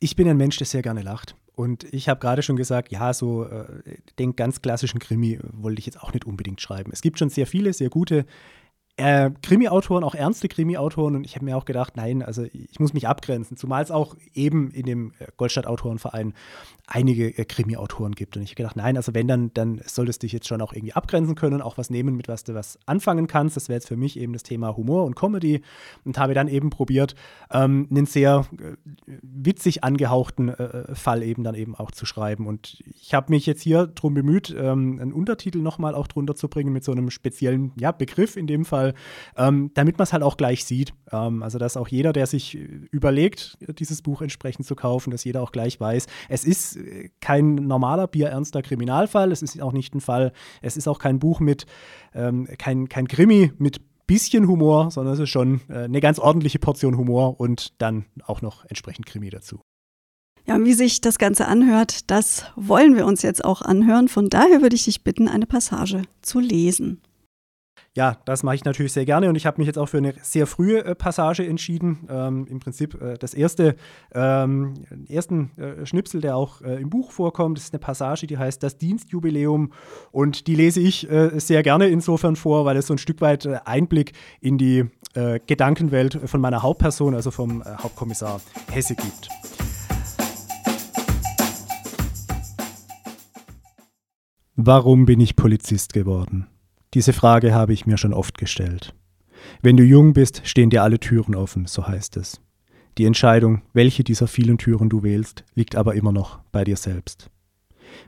Ich 0.00 0.16
bin 0.16 0.28
ein 0.28 0.36
Mensch, 0.36 0.56
der 0.56 0.66
sehr 0.66 0.82
gerne 0.82 1.02
lacht. 1.02 1.36
Und 1.54 1.84
ich 1.92 2.08
habe 2.08 2.18
gerade 2.18 2.42
schon 2.42 2.56
gesagt, 2.56 2.90
ja, 2.90 3.12
so 3.12 3.44
äh, 3.44 3.66
den 4.18 4.36
ganz 4.36 4.62
klassischen 4.62 4.98
Krimi 5.00 5.38
wollte 5.52 5.80
ich 5.80 5.86
jetzt 5.86 6.02
auch 6.02 6.12
nicht 6.12 6.24
unbedingt 6.24 6.60
schreiben. 6.60 6.90
Es 6.92 7.02
gibt 7.02 7.18
schon 7.18 7.28
sehr 7.28 7.46
viele, 7.46 7.72
sehr 7.72 7.90
gute 7.90 8.24
äh, 8.96 9.30
Krimi-Autoren, 9.42 10.04
auch 10.04 10.14
ernste 10.14 10.48
Krimi-Autoren. 10.48 11.16
Und 11.16 11.24
ich 11.24 11.34
habe 11.34 11.44
mir 11.44 11.56
auch 11.56 11.64
gedacht, 11.64 11.96
nein, 11.96 12.22
also 12.22 12.44
ich 12.44 12.78
muss 12.78 12.92
mich 12.92 13.08
abgrenzen. 13.08 13.56
Zumal 13.56 13.82
es 13.82 13.90
auch 13.90 14.16
eben 14.34 14.70
in 14.70 14.84
dem 14.84 15.12
äh, 15.18 15.26
Goldstadt-Autorenverein 15.36 16.34
einige 16.86 17.28
äh, 17.38 17.44
Krimi-Autoren 17.44 18.12
gibt. 18.12 18.36
Und 18.36 18.42
ich 18.42 18.50
habe 18.50 18.56
gedacht, 18.56 18.76
nein, 18.76 18.96
also 18.96 19.14
wenn, 19.14 19.28
dann, 19.28 19.50
dann 19.54 19.80
solltest 19.86 20.22
du 20.22 20.26
dich 20.26 20.32
jetzt 20.32 20.46
schon 20.46 20.60
auch 20.60 20.72
irgendwie 20.72 20.92
abgrenzen 20.92 21.36
können, 21.36 21.62
auch 21.62 21.78
was 21.78 21.88
nehmen, 21.88 22.16
mit 22.16 22.28
was 22.28 22.44
du 22.44 22.54
was 22.54 22.78
anfangen 22.84 23.26
kannst. 23.26 23.56
Das 23.56 23.68
wäre 23.68 23.76
jetzt 23.76 23.88
für 23.88 23.96
mich 23.96 24.18
eben 24.18 24.34
das 24.34 24.42
Thema 24.42 24.76
Humor 24.76 25.04
und 25.04 25.16
Comedy. 25.16 25.62
Und 26.04 26.18
habe 26.18 26.34
dann 26.34 26.48
eben 26.48 26.70
probiert, 26.70 27.14
ähm, 27.50 27.88
einen 27.90 28.06
sehr 28.06 28.46
äh, 28.58 28.74
witzig 29.22 29.84
angehauchten 29.84 30.50
äh, 30.50 30.94
Fall 30.94 31.22
eben 31.22 31.44
dann 31.44 31.54
eben 31.54 31.74
auch 31.74 31.92
zu 31.92 32.04
schreiben. 32.04 32.46
Und 32.46 32.82
ich 33.00 33.14
habe 33.14 33.32
mich 33.32 33.46
jetzt 33.46 33.62
hier 33.62 33.86
darum 33.86 34.12
bemüht, 34.14 34.54
ähm, 34.56 34.98
einen 35.00 35.12
Untertitel 35.12 35.58
nochmal 35.58 35.94
auch 35.94 36.08
drunter 36.08 36.34
zu 36.34 36.48
bringen 36.48 36.72
mit 36.72 36.84
so 36.84 36.92
einem 36.92 37.10
speziellen 37.10 37.72
ja, 37.76 37.92
Begriff 37.92 38.36
in 38.36 38.46
dem 38.46 38.64
Fall 38.64 38.91
Ähm, 39.36 39.70
damit 39.74 39.98
man 39.98 40.04
es 40.04 40.12
halt 40.12 40.22
auch 40.22 40.36
gleich 40.36 40.64
sieht. 40.64 40.92
Ähm, 41.10 41.42
also, 41.42 41.58
dass 41.58 41.76
auch 41.76 41.88
jeder, 41.88 42.12
der 42.12 42.26
sich 42.26 42.54
überlegt, 42.54 43.58
dieses 43.78 44.02
Buch 44.02 44.22
entsprechend 44.22 44.66
zu 44.66 44.74
kaufen, 44.74 45.10
dass 45.10 45.24
jeder 45.24 45.42
auch 45.42 45.52
gleich 45.52 45.80
weiß, 45.80 46.06
es 46.28 46.44
ist 46.44 46.76
äh, 46.76 47.10
kein 47.20 47.54
normaler, 47.54 48.06
bierernster 48.06 48.62
Kriminalfall, 48.62 49.32
es 49.32 49.42
ist 49.42 49.60
auch 49.60 49.72
nicht 49.72 49.94
ein 49.94 50.00
Fall, 50.00 50.32
es 50.60 50.76
ist 50.76 50.88
auch 50.88 50.98
kein 50.98 51.18
Buch 51.18 51.40
mit, 51.40 51.66
ähm, 52.14 52.46
kein, 52.58 52.88
kein 52.88 53.08
Krimi 53.08 53.52
mit 53.58 53.80
bisschen 54.06 54.46
Humor, 54.46 54.90
sondern 54.90 55.14
es 55.14 55.20
ist 55.20 55.30
schon 55.30 55.60
äh, 55.68 55.84
eine 55.84 56.00
ganz 56.00 56.18
ordentliche 56.18 56.58
Portion 56.58 56.98
Humor 56.98 57.40
und 57.40 57.80
dann 57.80 58.04
auch 58.26 58.42
noch 58.42 58.64
entsprechend 58.66 59.06
Krimi 59.06 59.30
dazu. 59.30 59.60
Ja, 60.46 60.56
und 60.56 60.64
wie 60.64 60.74
sich 60.74 61.00
das 61.00 61.18
Ganze 61.18 61.46
anhört, 61.46 62.10
das 62.10 62.46
wollen 62.56 62.96
wir 62.96 63.06
uns 63.06 63.22
jetzt 63.22 63.44
auch 63.44 63.62
anhören. 63.62 64.08
Von 64.08 64.28
daher 64.28 64.60
würde 64.60 64.74
ich 64.74 64.84
dich 64.84 65.04
bitten, 65.04 65.28
eine 65.28 65.46
Passage 65.46 66.02
zu 66.20 66.40
lesen. 66.40 67.00
Ja, 67.94 68.16
das 68.24 68.42
mache 68.42 68.54
ich 68.54 68.64
natürlich 68.64 68.94
sehr 68.94 69.04
gerne 69.04 69.28
und 69.28 69.34
ich 69.34 69.44
habe 69.44 69.60
mich 69.60 69.66
jetzt 69.66 69.76
auch 69.76 69.88
für 69.88 69.98
eine 69.98 70.14
sehr 70.22 70.46
frühe 70.46 70.82
äh, 70.82 70.94
Passage 70.94 71.46
entschieden. 71.46 72.08
Ähm, 72.08 72.46
Im 72.48 72.58
Prinzip 72.58 72.98
äh, 73.02 73.18
das 73.18 73.34
erste, 73.34 73.76
ähm, 74.14 74.72
ersten 75.08 75.50
äh, 75.58 75.84
Schnipsel, 75.84 76.22
der 76.22 76.34
auch 76.34 76.62
äh, 76.62 76.80
im 76.80 76.88
Buch 76.88 77.12
vorkommt, 77.12 77.58
das 77.58 77.64
ist 77.64 77.74
eine 77.74 77.80
Passage, 77.80 78.26
die 78.26 78.38
heißt 78.38 78.62
Das 78.62 78.78
Dienstjubiläum 78.78 79.72
und 80.10 80.46
die 80.46 80.54
lese 80.54 80.80
ich 80.80 81.10
äh, 81.10 81.38
sehr 81.38 81.62
gerne 81.62 81.88
insofern 81.88 82.34
vor, 82.34 82.64
weil 82.64 82.78
es 82.78 82.86
so 82.86 82.94
ein 82.94 82.98
Stück 82.98 83.20
weit 83.20 83.44
äh, 83.44 83.58
Einblick 83.64 84.12
in 84.40 84.58
die 84.58 84.84
Gedankenwelt 85.46 86.18
von 86.24 86.40
meiner 86.40 86.62
Hauptperson, 86.62 87.14
also 87.14 87.30
vom 87.30 87.62
Hauptkommissar 87.62 88.40
Hesse 88.70 88.94
gibt. 88.94 89.28
Warum 94.56 95.04
bin 95.04 95.20
ich 95.20 95.36
Polizist 95.36 95.92
geworden? 95.92 96.46
Diese 96.94 97.12
Frage 97.12 97.54
habe 97.54 97.72
ich 97.72 97.86
mir 97.86 97.96
schon 97.96 98.12
oft 98.12 98.36
gestellt. 98.36 98.94
Wenn 99.62 99.76
du 99.76 99.82
jung 99.82 100.12
bist, 100.12 100.42
stehen 100.44 100.70
dir 100.70 100.82
alle 100.82 101.00
Türen 101.00 101.34
offen, 101.34 101.66
so 101.66 101.86
heißt 101.86 102.16
es. 102.16 102.40
Die 102.98 103.06
Entscheidung, 103.06 103.62
welche 103.72 104.04
dieser 104.04 104.26
vielen 104.26 104.58
Türen 104.58 104.90
du 104.90 105.02
wählst, 105.02 105.44
liegt 105.54 105.76
aber 105.76 105.94
immer 105.94 106.12
noch 106.12 106.40
bei 106.52 106.64
dir 106.64 106.76
selbst. 106.76 107.30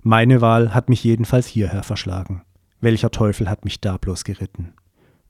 Meine 0.03 0.41
Wahl 0.41 0.75
hat 0.75 0.89
mich 0.91 1.03
jedenfalls 1.03 1.47
hierher 1.47 1.83
verschlagen. 1.83 2.43
Welcher 2.81 3.11
Teufel 3.11 3.49
hat 3.49 3.65
mich 3.65 3.81
da 3.81 3.97
bloß 3.97 4.25
geritten? 4.25 4.75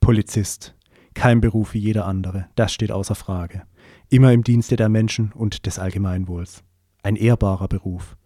Polizist. 0.00 0.75
Kein 1.14 1.40
Beruf 1.40 1.75
wie 1.75 1.78
jeder 1.78 2.06
andere, 2.06 2.49
das 2.56 2.73
steht 2.73 2.90
außer 2.90 3.14
Frage. 3.14 3.62
immer 4.11 4.32
im 4.32 4.44
Dienste 4.44 4.76
der 4.76 4.88
Menschen 4.88 5.32
und 5.32 5.66
des 5.66 5.78
Allgemeinwohls. 5.78 6.62
Ein 7.02 7.16
ehrbarer 7.16 7.68
Beruf, 7.68 8.16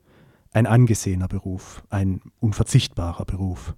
ein 0.52 0.66
angesehener 0.66 1.28
Beruf, 1.28 1.82
ein 1.88 2.20
unverzichtbarer 2.40 3.24
Beruf. 3.24 3.74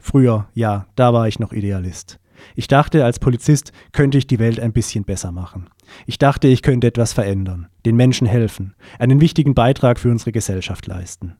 Früher, 0.00 0.48
ja, 0.54 0.86
da 0.96 1.12
war 1.12 1.28
ich 1.28 1.38
noch 1.38 1.52
Idealist. 1.52 2.18
Ich 2.56 2.68
dachte, 2.68 3.04
als 3.04 3.18
Polizist 3.18 3.72
könnte 3.92 4.18
ich 4.18 4.26
die 4.26 4.38
Welt 4.38 4.58
ein 4.58 4.72
bisschen 4.72 5.04
besser 5.04 5.30
machen. 5.30 5.68
Ich 6.06 6.18
dachte, 6.18 6.48
ich 6.48 6.62
könnte 6.62 6.86
etwas 6.86 7.12
verändern, 7.12 7.68
den 7.84 7.96
Menschen 7.96 8.26
helfen, 8.26 8.74
einen 8.98 9.20
wichtigen 9.20 9.54
Beitrag 9.54 9.98
für 9.98 10.10
unsere 10.10 10.32
Gesellschaft 10.32 10.86
leisten. 10.86 11.36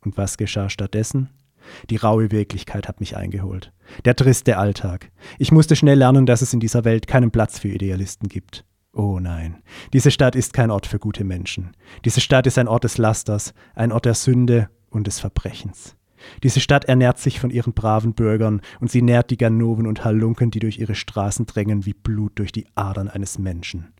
Und 0.00 0.16
was 0.16 0.36
geschah 0.36 0.70
stattdessen? 0.70 1.30
Die 1.90 1.96
raue 1.96 2.30
Wirklichkeit 2.30 2.88
hat 2.88 3.00
mich 3.00 3.16
eingeholt. 3.16 3.72
Der 4.04 4.16
triste 4.16 4.56
Alltag. 4.56 5.10
Ich 5.38 5.52
musste 5.52 5.76
schnell 5.76 5.98
lernen, 5.98 6.24
dass 6.24 6.40
es 6.40 6.54
in 6.54 6.60
dieser 6.60 6.84
Welt 6.84 7.06
keinen 7.06 7.30
Platz 7.30 7.58
für 7.58 7.68
Idealisten 7.68 8.28
gibt. 8.28 8.64
Oh 8.92 9.18
nein, 9.20 9.62
diese 9.92 10.10
Stadt 10.10 10.34
ist 10.34 10.54
kein 10.54 10.70
Ort 10.70 10.86
für 10.86 10.98
gute 10.98 11.24
Menschen. 11.24 11.72
Diese 12.04 12.20
Stadt 12.20 12.46
ist 12.46 12.58
ein 12.58 12.68
Ort 12.68 12.84
des 12.84 12.96
Lasters, 12.96 13.52
ein 13.74 13.92
Ort 13.92 14.06
der 14.06 14.14
Sünde 14.14 14.70
und 14.88 15.06
des 15.06 15.20
Verbrechens. 15.20 15.97
Diese 16.42 16.60
Stadt 16.60 16.86
ernährt 16.86 17.18
sich 17.18 17.40
von 17.40 17.50
ihren 17.50 17.72
braven 17.72 18.14
Bürgern 18.14 18.60
und 18.80 18.90
sie 18.90 19.02
nährt 19.02 19.30
die 19.30 19.36
Ganoven 19.36 19.86
und 19.86 20.04
Halunken, 20.04 20.50
die 20.50 20.60
durch 20.60 20.78
ihre 20.78 20.94
Straßen 20.94 21.46
drängen 21.46 21.86
wie 21.86 21.94
Blut 21.94 22.38
durch 22.38 22.52
die 22.52 22.66
Adern 22.74 23.08
eines 23.08 23.38
Menschen. 23.38 23.92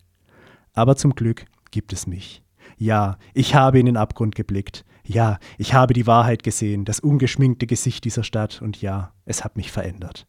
Aber 0.73 0.95
zum 0.95 1.15
Glück 1.15 1.45
gibt 1.71 1.93
es 1.93 2.07
mich. 2.07 2.43
Ja, 2.77 3.17
ich 3.33 3.55
habe 3.55 3.79
in 3.79 3.85
den 3.85 3.97
Abgrund 3.97 4.35
geblickt. 4.35 4.85
Ja, 5.03 5.39
ich 5.57 5.73
habe 5.73 5.93
die 5.93 6.07
Wahrheit 6.07 6.43
gesehen, 6.43 6.85
das 6.85 6.99
ungeschminkte 6.99 7.65
Gesicht 7.65 8.05
dieser 8.05 8.23
Stadt 8.23 8.61
und 8.61 8.81
ja, 8.81 9.13
es 9.25 9.43
hat 9.43 9.57
mich 9.57 9.71
verändert. 9.71 10.27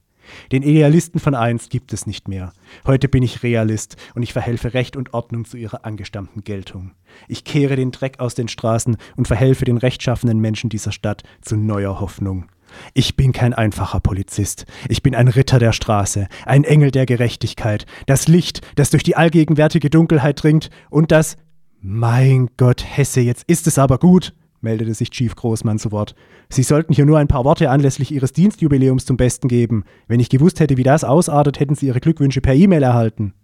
Den 0.52 0.62
Idealisten 0.62 1.20
von 1.20 1.34
einst 1.34 1.70
gibt 1.70 1.92
es 1.92 2.06
nicht 2.06 2.28
mehr. 2.28 2.52
Heute 2.86 3.08
bin 3.08 3.22
ich 3.22 3.42
Realist 3.42 3.96
und 4.14 4.22
ich 4.22 4.32
verhelfe 4.32 4.74
Recht 4.74 4.96
und 4.96 5.14
Ordnung 5.14 5.44
zu 5.44 5.56
ihrer 5.56 5.84
angestammten 5.84 6.44
Geltung. 6.44 6.92
Ich 7.28 7.44
kehre 7.44 7.76
den 7.76 7.90
Dreck 7.90 8.20
aus 8.20 8.34
den 8.34 8.48
Straßen 8.48 8.96
und 9.16 9.28
verhelfe 9.28 9.64
den 9.64 9.78
rechtschaffenen 9.78 10.40
Menschen 10.40 10.70
dieser 10.70 10.92
Stadt 10.92 11.22
zu 11.40 11.56
neuer 11.56 12.00
Hoffnung. 12.00 12.46
Ich 12.94 13.16
bin 13.16 13.32
kein 13.32 13.52
einfacher 13.52 14.00
Polizist. 14.00 14.66
Ich 14.88 15.02
bin 15.02 15.14
ein 15.14 15.28
Ritter 15.28 15.58
der 15.58 15.72
Straße, 15.72 16.28
ein 16.46 16.64
Engel 16.64 16.90
der 16.90 17.06
Gerechtigkeit, 17.06 17.86
das 18.06 18.28
Licht, 18.28 18.60
das 18.76 18.90
durch 18.90 19.02
die 19.02 19.16
allgegenwärtige 19.16 19.90
Dunkelheit 19.90 20.42
dringt 20.42 20.70
und 20.88 21.10
das. 21.10 21.36
Mein 21.80 22.50
Gott, 22.56 22.84
Hesse, 22.84 23.20
jetzt 23.20 23.44
ist 23.48 23.66
es 23.66 23.78
aber 23.78 23.98
gut 23.98 24.34
meldete 24.60 24.94
sich 24.94 25.10
Chief 25.10 25.34
Großmann 25.34 25.78
zu 25.78 25.92
Wort. 25.92 26.14
Sie 26.48 26.62
sollten 26.62 26.92
hier 26.92 27.06
nur 27.06 27.18
ein 27.18 27.28
paar 27.28 27.44
Worte 27.44 27.70
anlässlich 27.70 28.12
Ihres 28.12 28.32
Dienstjubiläums 28.32 29.04
zum 29.04 29.16
Besten 29.16 29.48
geben. 29.48 29.84
Wenn 30.08 30.20
ich 30.20 30.28
gewusst 30.28 30.60
hätte, 30.60 30.76
wie 30.76 30.82
das 30.82 31.04
ausartet, 31.04 31.60
hätten 31.60 31.74
Sie 31.74 31.86
Ihre 31.86 32.00
Glückwünsche 32.00 32.40
per 32.40 32.54
E-Mail 32.54 32.82
erhalten. 32.82 33.34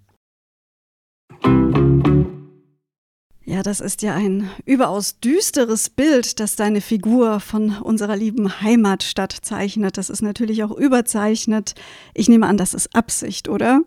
Ja, 3.48 3.62
das 3.62 3.78
ist 3.78 4.02
ja 4.02 4.12
ein 4.12 4.50
überaus 4.64 5.20
düsteres 5.20 5.88
Bild, 5.88 6.40
das 6.40 6.56
deine 6.56 6.80
Figur 6.80 7.38
von 7.38 7.76
unserer 7.80 8.16
lieben 8.16 8.60
Heimatstadt 8.60 9.30
zeichnet. 9.40 9.98
Das 9.98 10.10
ist 10.10 10.20
natürlich 10.20 10.64
auch 10.64 10.72
überzeichnet. 10.72 11.76
Ich 12.12 12.28
nehme 12.28 12.48
an, 12.48 12.56
das 12.56 12.74
ist 12.74 12.92
Absicht, 12.96 13.48
oder? 13.48 13.82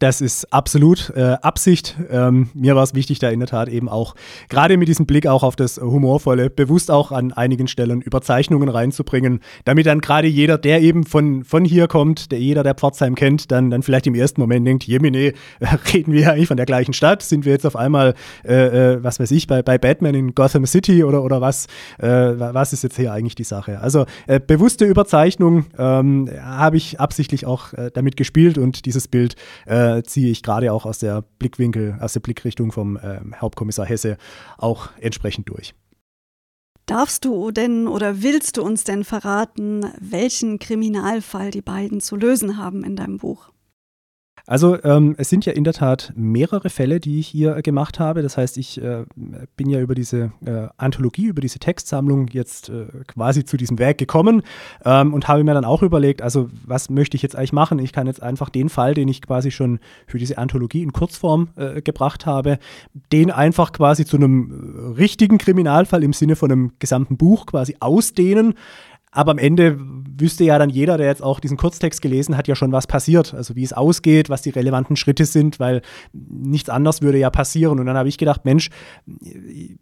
Das 0.00 0.20
ist 0.20 0.52
absolut 0.52 1.14
äh, 1.16 1.38
Absicht. 1.40 1.96
Ähm, 2.10 2.50
mir 2.52 2.76
war 2.76 2.82
es 2.82 2.92
wichtig, 2.92 3.18
da 3.20 3.30
in 3.30 3.40
der 3.40 3.48
Tat 3.48 3.70
eben 3.70 3.88
auch, 3.88 4.14
gerade 4.50 4.76
mit 4.76 4.86
diesem 4.86 5.06
Blick 5.06 5.26
auch 5.26 5.44
auf 5.44 5.56
das 5.56 5.78
Humorvolle, 5.78 6.50
bewusst 6.50 6.90
auch 6.90 7.10
an 7.10 7.32
einigen 7.32 7.68
Stellen 7.68 8.02
Überzeichnungen 8.02 8.68
reinzubringen, 8.68 9.40
damit 9.64 9.86
dann 9.86 10.02
gerade 10.02 10.28
jeder, 10.28 10.58
der 10.58 10.82
eben 10.82 11.04
von, 11.04 11.44
von 11.44 11.64
hier 11.64 11.88
kommt, 11.88 12.32
der 12.32 12.40
jeder, 12.40 12.62
der 12.62 12.74
Pforzheim 12.74 13.14
kennt, 13.14 13.50
dann, 13.50 13.70
dann 13.70 13.82
vielleicht 13.82 14.06
im 14.06 14.14
ersten 14.14 14.42
Moment 14.42 14.66
denkt, 14.66 14.84
Jemine, 14.84 15.32
reden 15.94 16.12
wir 16.12 16.32
eigentlich 16.32 16.48
von 16.48 16.58
der 16.58 16.66
gleichen 16.66 16.92
Stadt? 16.92 17.22
Sind 17.22 17.46
wir 17.46 17.52
jetzt 17.52 17.64
auf 17.64 17.76
einmal 17.76 18.12
äh, 18.44 18.89
äh 18.96 19.04
was 19.04 19.20
weiß 19.20 19.30
ich, 19.30 19.46
bei, 19.46 19.62
bei 19.62 19.78
Batman 19.78 20.14
in 20.14 20.34
Gotham 20.34 20.66
City 20.66 21.04
oder, 21.04 21.22
oder 21.22 21.40
was, 21.40 21.66
äh, 21.98 22.08
was 22.08 22.72
ist 22.72 22.82
jetzt 22.82 22.96
hier 22.96 23.12
eigentlich 23.12 23.34
die 23.34 23.44
Sache? 23.44 23.80
Also 23.80 24.06
äh, 24.26 24.40
bewusste 24.40 24.84
Überzeichnung 24.84 25.66
ähm, 25.78 26.28
habe 26.42 26.76
ich 26.76 27.00
absichtlich 27.00 27.46
auch 27.46 27.72
äh, 27.72 27.90
damit 27.92 28.16
gespielt 28.16 28.58
und 28.58 28.86
dieses 28.86 29.08
Bild 29.08 29.36
äh, 29.66 30.02
ziehe 30.02 30.30
ich 30.30 30.42
gerade 30.42 30.72
auch 30.72 30.86
aus 30.86 30.98
der 30.98 31.22
Blickwinkel, 31.38 31.98
aus 32.00 32.12
der 32.12 32.20
Blickrichtung 32.20 32.72
vom 32.72 32.98
ähm, 33.02 33.34
Hauptkommissar 33.40 33.86
Hesse 33.86 34.16
auch 34.58 34.88
entsprechend 35.00 35.48
durch. 35.48 35.74
Darfst 36.86 37.24
du 37.24 37.52
denn 37.52 37.86
oder 37.86 38.20
willst 38.22 38.56
du 38.56 38.62
uns 38.62 38.82
denn 38.82 39.04
verraten, 39.04 39.86
welchen 40.00 40.58
Kriminalfall 40.58 41.52
die 41.52 41.62
beiden 41.62 42.00
zu 42.00 42.16
lösen 42.16 42.56
haben 42.56 42.82
in 42.82 42.96
deinem 42.96 43.18
Buch? 43.18 43.52
Also 44.50 44.82
ähm, 44.82 45.14
es 45.16 45.30
sind 45.30 45.46
ja 45.46 45.52
in 45.52 45.62
der 45.62 45.74
Tat 45.74 46.12
mehrere 46.16 46.70
Fälle, 46.70 46.98
die 46.98 47.20
ich 47.20 47.28
hier 47.28 47.62
gemacht 47.62 48.00
habe. 48.00 48.20
Das 48.20 48.36
heißt, 48.36 48.58
ich 48.58 48.82
äh, 48.82 49.04
bin 49.56 49.70
ja 49.70 49.78
über 49.78 49.94
diese 49.94 50.32
äh, 50.44 50.66
Anthologie, 50.76 51.26
über 51.26 51.40
diese 51.40 51.60
Textsammlung 51.60 52.26
jetzt 52.32 52.68
äh, 52.68 52.86
quasi 53.06 53.44
zu 53.44 53.56
diesem 53.56 53.78
Werk 53.78 53.98
gekommen 53.98 54.42
ähm, 54.84 55.14
und 55.14 55.28
habe 55.28 55.44
mir 55.44 55.54
dann 55.54 55.64
auch 55.64 55.84
überlegt, 55.84 56.20
also 56.20 56.50
was 56.66 56.90
möchte 56.90 57.16
ich 57.16 57.22
jetzt 57.22 57.36
eigentlich 57.36 57.52
machen? 57.52 57.78
Ich 57.78 57.92
kann 57.92 58.08
jetzt 58.08 58.24
einfach 58.24 58.48
den 58.48 58.70
Fall, 58.70 58.94
den 58.94 59.06
ich 59.06 59.22
quasi 59.22 59.52
schon 59.52 59.78
für 60.08 60.18
diese 60.18 60.36
Anthologie 60.36 60.82
in 60.82 60.92
Kurzform 60.92 61.50
äh, 61.54 61.80
gebracht 61.80 62.26
habe, 62.26 62.58
den 63.12 63.30
einfach 63.30 63.70
quasi 63.70 64.04
zu 64.04 64.16
einem 64.16 64.94
richtigen 64.98 65.38
Kriminalfall 65.38 66.02
im 66.02 66.12
Sinne 66.12 66.34
von 66.34 66.50
einem 66.50 66.72
gesamten 66.80 67.16
Buch 67.16 67.46
quasi 67.46 67.76
ausdehnen. 67.78 68.54
Aber 69.12 69.32
am 69.32 69.38
Ende 69.38 69.76
wüsste 70.20 70.44
ja 70.44 70.58
dann 70.58 70.70
jeder, 70.70 70.96
der 70.96 71.06
jetzt 71.06 71.22
auch 71.22 71.40
diesen 71.40 71.56
Kurztext 71.56 72.00
gelesen 72.00 72.36
hat, 72.36 72.46
ja 72.46 72.54
schon, 72.54 72.70
was 72.70 72.86
passiert. 72.86 73.34
Also 73.34 73.56
wie 73.56 73.64
es 73.64 73.72
ausgeht, 73.72 74.30
was 74.30 74.42
die 74.42 74.50
relevanten 74.50 74.96
Schritte 74.96 75.24
sind, 75.24 75.58
weil 75.58 75.82
nichts 76.12 76.68
anderes 76.68 77.02
würde 77.02 77.18
ja 77.18 77.30
passieren. 77.30 77.80
Und 77.80 77.86
dann 77.86 77.96
habe 77.96 78.08
ich 78.08 78.18
gedacht, 78.18 78.44
Mensch, 78.44 78.70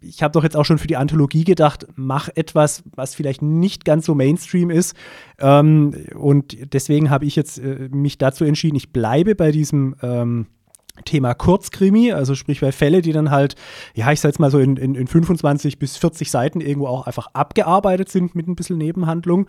ich 0.01 0.23
habe 0.23 0.31
doch 0.31 0.43
jetzt 0.43 0.55
auch 0.55 0.65
schon 0.65 0.79
für 0.79 0.87
die 0.87 0.97
Anthologie 0.97 1.43
gedacht, 1.43 1.85
mach 1.95 2.29
etwas, 2.33 2.83
was 2.95 3.13
vielleicht 3.13 3.41
nicht 3.41 3.85
ganz 3.85 4.05
so 4.05 4.15
Mainstream 4.15 4.71
ist. 4.71 4.95
Ähm, 5.39 5.93
und 6.15 6.73
deswegen 6.73 7.09
habe 7.09 7.25
ich 7.25 7.35
jetzt 7.35 7.59
äh, 7.59 7.89
mich 7.91 8.17
dazu 8.17 8.45
entschieden, 8.45 8.77
ich 8.77 8.91
bleibe 8.91 9.35
bei 9.35 9.51
diesem 9.51 9.95
ähm, 10.01 10.47
Thema 11.05 11.33
Kurzkrimi, 11.33 12.11
also 12.11 12.35
sprich 12.35 12.61
bei 12.61 12.71
Fälle, 12.71 13.01
die 13.01 13.11
dann 13.11 13.31
halt, 13.31 13.55
ja, 13.93 14.11
ich 14.11 14.19
sag 14.19 14.29
jetzt 14.29 14.39
mal 14.39 14.51
so 14.51 14.59
in, 14.59 14.77
in, 14.77 14.95
in 14.95 15.07
25 15.07 15.79
bis 15.79 15.97
40 15.97 16.29
Seiten 16.29 16.61
irgendwo 16.61 16.87
auch 16.87 17.07
einfach 17.07 17.27
abgearbeitet 17.33 18.09
sind 18.09 18.35
mit 18.35 18.47
ein 18.47 18.55
bisschen 18.55 18.77
Nebenhandlung 18.77 19.47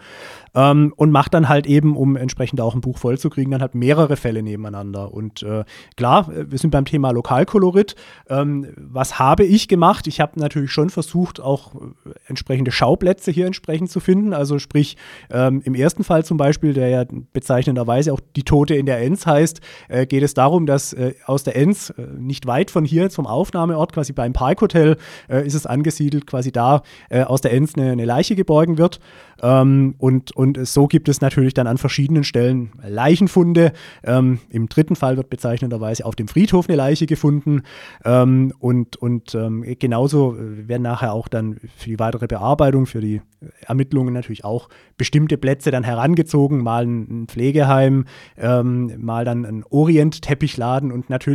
ähm, 0.54 0.92
und 0.96 1.10
macht 1.10 1.34
dann 1.34 1.48
halt 1.48 1.66
eben, 1.66 1.96
um 1.96 2.16
entsprechend 2.16 2.60
auch 2.60 2.74
ein 2.74 2.80
Buch 2.80 2.98
vollzukriegen, 2.98 3.50
dann 3.50 3.60
halt 3.60 3.74
mehrere 3.74 4.16
Fälle 4.16 4.42
nebeneinander. 4.42 5.12
Und 5.12 5.42
äh, 5.42 5.64
klar, 5.96 6.30
wir 6.32 6.58
sind 6.58 6.70
beim 6.70 6.84
Thema 6.84 7.10
Lokalkolorit. 7.10 7.94
Ähm, 8.28 8.66
was 8.76 9.18
habe 9.18 9.44
ich 9.44 9.68
gemacht? 9.68 10.06
Ich 10.06 10.20
habe 10.20 10.38
natürlich 10.38 10.70
schon 10.70 10.90
versucht, 10.90 11.40
auch 11.40 11.74
äh, 11.74 11.78
entsprechende 12.26 12.72
Schauplätze 12.72 13.30
hier 13.30 13.46
entsprechend 13.46 13.90
zu 13.90 14.00
finden. 14.00 14.32
Also 14.32 14.58
sprich, 14.58 14.96
ähm, 15.30 15.62
im 15.64 15.74
ersten 15.74 16.04
Fall 16.04 16.24
zum 16.24 16.36
Beispiel, 16.36 16.72
der 16.72 16.88
ja 16.88 17.04
bezeichnenderweise 17.32 18.12
auch 18.12 18.20
die 18.36 18.42
Tote 18.42 18.74
in 18.74 18.86
der 18.86 19.00
Enz 19.00 19.26
heißt, 19.26 19.60
äh, 19.88 20.06
geht 20.06 20.22
es 20.22 20.34
darum, 20.34 20.66
dass 20.66 20.92
äh, 20.92 21.14
aus 21.26 21.39
aus 21.40 21.44
der 21.44 21.56
Enz, 21.56 21.90
äh, 21.90 22.02
nicht 22.18 22.46
weit 22.46 22.70
von 22.70 22.84
hier 22.84 23.08
zum 23.08 23.26
Aufnahmeort, 23.26 23.92
quasi 23.92 24.12
beim 24.12 24.34
Parkhotel, 24.34 24.96
äh, 25.28 25.46
ist 25.46 25.54
es 25.54 25.64
angesiedelt, 25.64 26.26
quasi 26.26 26.52
da 26.52 26.82
äh, 27.08 27.22
aus 27.22 27.40
der 27.40 27.52
Enz 27.52 27.74
eine, 27.76 27.92
eine 27.92 28.04
Leiche 28.04 28.36
geborgen 28.36 28.76
wird. 28.76 29.00
Ähm, 29.42 29.94
und, 29.96 30.32
und 30.32 30.66
so 30.66 30.86
gibt 30.86 31.08
es 31.08 31.22
natürlich 31.22 31.54
dann 31.54 31.66
an 31.66 31.78
verschiedenen 31.78 32.24
Stellen 32.24 32.72
Leichenfunde. 32.86 33.72
Ähm, 34.04 34.40
Im 34.50 34.68
dritten 34.68 34.96
Fall 34.96 35.16
wird 35.16 35.30
bezeichnenderweise 35.30 36.04
auf 36.04 36.14
dem 36.14 36.28
Friedhof 36.28 36.68
eine 36.68 36.76
Leiche 36.76 37.06
gefunden. 37.06 37.62
Ähm, 38.04 38.52
und 38.58 38.96
und 38.96 39.34
ähm, 39.34 39.64
genauso 39.78 40.36
werden 40.38 40.82
nachher 40.82 41.14
auch 41.14 41.28
dann 41.28 41.56
für 41.76 41.88
die 41.88 41.98
weitere 41.98 42.26
Bearbeitung, 42.26 42.84
für 42.84 43.00
die 43.00 43.22
Ermittlungen 43.66 44.12
natürlich 44.12 44.44
auch 44.44 44.68
bestimmte 44.98 45.38
Plätze 45.38 45.70
dann 45.70 45.84
herangezogen. 45.84 46.62
Mal 46.62 46.84
ein 46.84 47.26
Pflegeheim, 47.26 48.04
ähm, 48.36 48.92
mal 48.98 49.24
dann 49.24 49.46
ein 49.46 49.64
Orient-Teppichladen. 49.70 50.92
Und 50.92 51.08
natürlich 51.08 51.29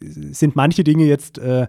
sind 0.00 0.54
manche 0.54 0.84
Dinge 0.84 1.04
jetzt, 1.04 1.38
äh, 1.38 1.66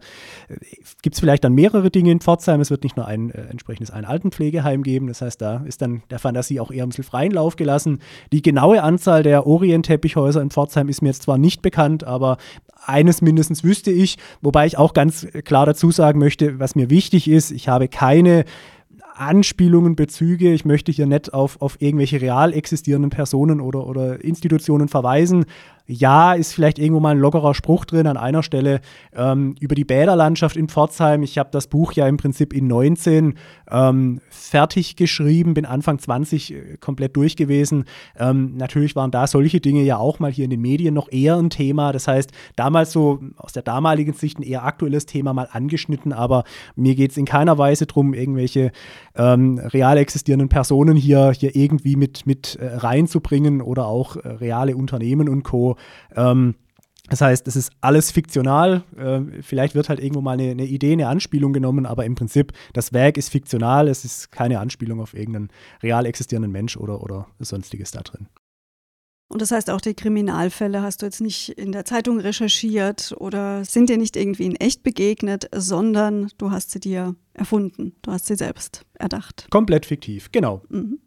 gibt 1.02 1.16
es 1.16 1.20
vielleicht 1.20 1.44
dann 1.44 1.54
mehrere 1.54 1.90
Dinge 1.90 2.12
in 2.12 2.20
Pforzheim. 2.20 2.62
Es 2.62 2.70
wird 2.70 2.84
nicht 2.84 2.96
nur 2.96 3.08
ein 3.08 3.32
äh, 3.32 3.42
entsprechendes 3.50 3.92
ein 3.92 4.06
Altenpflegeheim 4.06 4.84
geben. 4.84 5.08
Das 5.08 5.22
heißt, 5.22 5.42
da 5.42 5.48
da 5.48 5.64
ist 5.66 5.82
dann 5.82 6.04
der 6.10 6.20
Fantasie 6.20 6.60
auch 6.60 6.72
eher 6.72 6.84
ein 6.84 6.90
bisschen 6.90 7.04
freien 7.04 7.32
Lauf 7.32 7.56
gelassen. 7.56 8.00
Die 8.32 8.42
genaue 8.42 8.84
Anzahl 8.84 9.24
der 9.24 9.48
Orient-Teppichhäuser 9.48 10.42
in 10.42 10.50
Pforzheim 10.50 10.90
ist 10.90 11.02
mir 11.02 11.10
jetzt 11.10 11.24
zwar 11.24 11.38
nicht 11.38 11.62
bekannt, 11.62 12.04
aber 12.04 12.38
eines 12.86 13.22
mindestens 13.22 13.64
wüsste 13.64 13.92
ich, 13.92 14.18
wobei 14.42 14.66
ich 14.66 14.78
auch 14.78 14.94
ganz 14.94 15.26
klar 15.46 15.66
dazu 15.66 15.92
sagen 15.92 16.20
möchte, 16.20 16.60
was 16.60 16.76
mir 16.76 16.90
wichtig 16.90 17.30
ist, 17.30 17.52
ich 17.52 17.70
habe 17.70 17.88
keine 17.88 18.44
Anspielungen, 19.16 19.96
Bezüge. 19.96 20.54
Ich 20.54 20.64
möchte 20.64 20.92
hier 20.92 21.08
nicht 21.08 21.34
auf, 21.34 21.60
auf 21.62 21.82
irgendwelche 21.82 22.22
real 22.22 22.54
existierenden 22.54 23.10
Personen 23.10 23.62
oder, 23.62 23.88
oder 23.88 24.24
Institutionen 24.24 24.90
verweisen. 24.90 25.46
Ja, 25.88 26.34
ist 26.34 26.54
vielleicht 26.54 26.80
irgendwo 26.80 27.00
mal 27.00 27.12
ein 27.12 27.20
lockerer 27.20 27.54
Spruch 27.54 27.86
drin 27.86 28.08
an 28.08 28.18
einer 28.18 28.44
Stelle 28.44 28.82
ähm, 29.16 29.56
über 29.62 29.74
die 29.74 29.86
Bäderlandschaft 29.86 30.58
in 30.58 30.68
Pforzheim. 30.68 31.24
Ich 31.24 31.38
habe 31.38 31.50
das 31.52 31.68
Buch 31.68 31.94
ja 31.94 32.08
im 32.08 32.18
Prinzip 32.18 32.54
in 32.54 32.68
19 32.68 33.36
ähm, 33.72 34.20
fertig 34.30 34.98
geschrieben, 34.98 35.54
bin 35.54 35.66
Anfang 35.66 35.98
20 35.98 36.54
äh, 36.54 36.78
komplett 36.78 37.16
durch 37.16 37.38
gewesen. 37.38 37.86
Ähm, 38.20 38.58
natürlich 38.58 38.98
waren 38.98 39.12
da 39.12 39.28
solche 39.28 39.62
Dinge 39.62 39.82
ja 39.84 39.98
auch 39.98 40.20
mal 40.20 40.32
hier 40.32 40.44
in 40.44 40.50
den 40.50 40.62
Medien 40.62 40.94
noch 40.94 41.10
eher 41.10 41.38
ein 41.38 41.50
Thema. 41.50 41.94
Das 41.94 42.10
heißt, 42.10 42.32
damals 42.58 42.92
so 42.92 43.22
aus 43.38 43.54
der 43.54 43.64
damaligen 43.64 44.14
Sicht 44.14 44.40
ein 44.40 44.44
eher 44.44 44.66
aktuelles 44.66 45.06
Thema 45.06 45.34
mal 45.34 45.48
angeschnitten, 45.50 46.12
aber 46.12 46.44
mir 46.76 46.96
geht 46.96 47.12
es 47.12 47.18
in 47.18 47.26
keiner 47.26 47.58
Weise 47.58 47.86
darum, 47.86 48.14
irgendwelche 48.14 48.74
ähm, 49.16 49.58
real 49.60 49.98
existierenden 49.98 50.50
Personen 50.50 50.98
hier, 50.98 51.32
hier 51.32 51.56
irgendwie 51.56 51.96
mit, 51.96 52.26
mit 52.26 52.56
äh, 52.56 52.76
reinzubringen 52.76 53.62
oder 53.62 53.88
auch 53.88 54.18
äh, 54.18 54.28
reale 54.28 54.76
Unternehmen 54.76 55.30
und 55.30 55.44
Co. 55.44 55.77
Ähm, 56.16 56.56
das 57.10 57.22
heißt, 57.22 57.48
es 57.48 57.56
ist 57.56 57.72
alles 57.80 58.12
fiktional. 58.12 58.84
Äh, 58.98 59.42
vielleicht 59.42 59.76
wird 59.76 59.90
halt 59.90 60.00
irgendwo 60.00 60.22
mal 60.22 60.34
eine, 60.34 60.52
eine, 60.52 60.66
Idee, 60.66 60.92
eine 60.92 61.08
Anspielung 61.08 61.54
genommen, 61.54 61.86
aber 61.86 62.06
im 62.06 62.16
Prinzip, 62.16 62.52
das 62.74 62.92
Werk 62.92 63.18
ist 63.18 63.30
fiktional. 63.30 63.88
Es 63.88 64.04
ist 64.04 64.32
keine 64.32 64.60
Anspielung 64.60 65.00
auf 65.00 65.14
irgendeinen 65.14 65.50
real 65.82 66.06
existierenden 66.06 66.52
Mensch 66.52 66.76
oder, 66.76 67.02
oder 67.02 67.28
sonstiges 67.40 67.92
da 67.92 68.02
drin. 68.02 68.28
Und 69.30 69.42
das 69.42 69.52
heißt, 69.52 69.70
auch 69.70 69.82
die 69.82 69.94
Kriminalfälle 69.94 70.82
hast 70.82 71.02
du 71.02 71.06
jetzt 71.06 71.20
nicht 71.20 71.50
in 71.50 71.74
der 71.74 71.84
Zeitung 71.84 72.20
recherchiert 72.20 73.14
oder 73.18 73.66
sind 73.66 73.90
dir 73.90 73.98
nicht 73.98 74.16
irgendwie 74.16 74.46
in 74.46 74.56
echt 74.56 74.84
begegnet, 74.84 75.50
sondern 75.54 76.30
du 76.38 76.52
hast 76.52 76.72
sie 76.72 76.80
dir 76.80 77.16
erfunden. 77.34 77.94
Du 78.04 78.12
hast 78.12 78.28
sie 78.28 78.36
selbst 78.36 78.86
erdacht. 78.94 79.48
Komplett 79.50 79.86
fiktiv, 79.86 80.32
genau. 80.32 80.62
Mhm. 80.70 81.00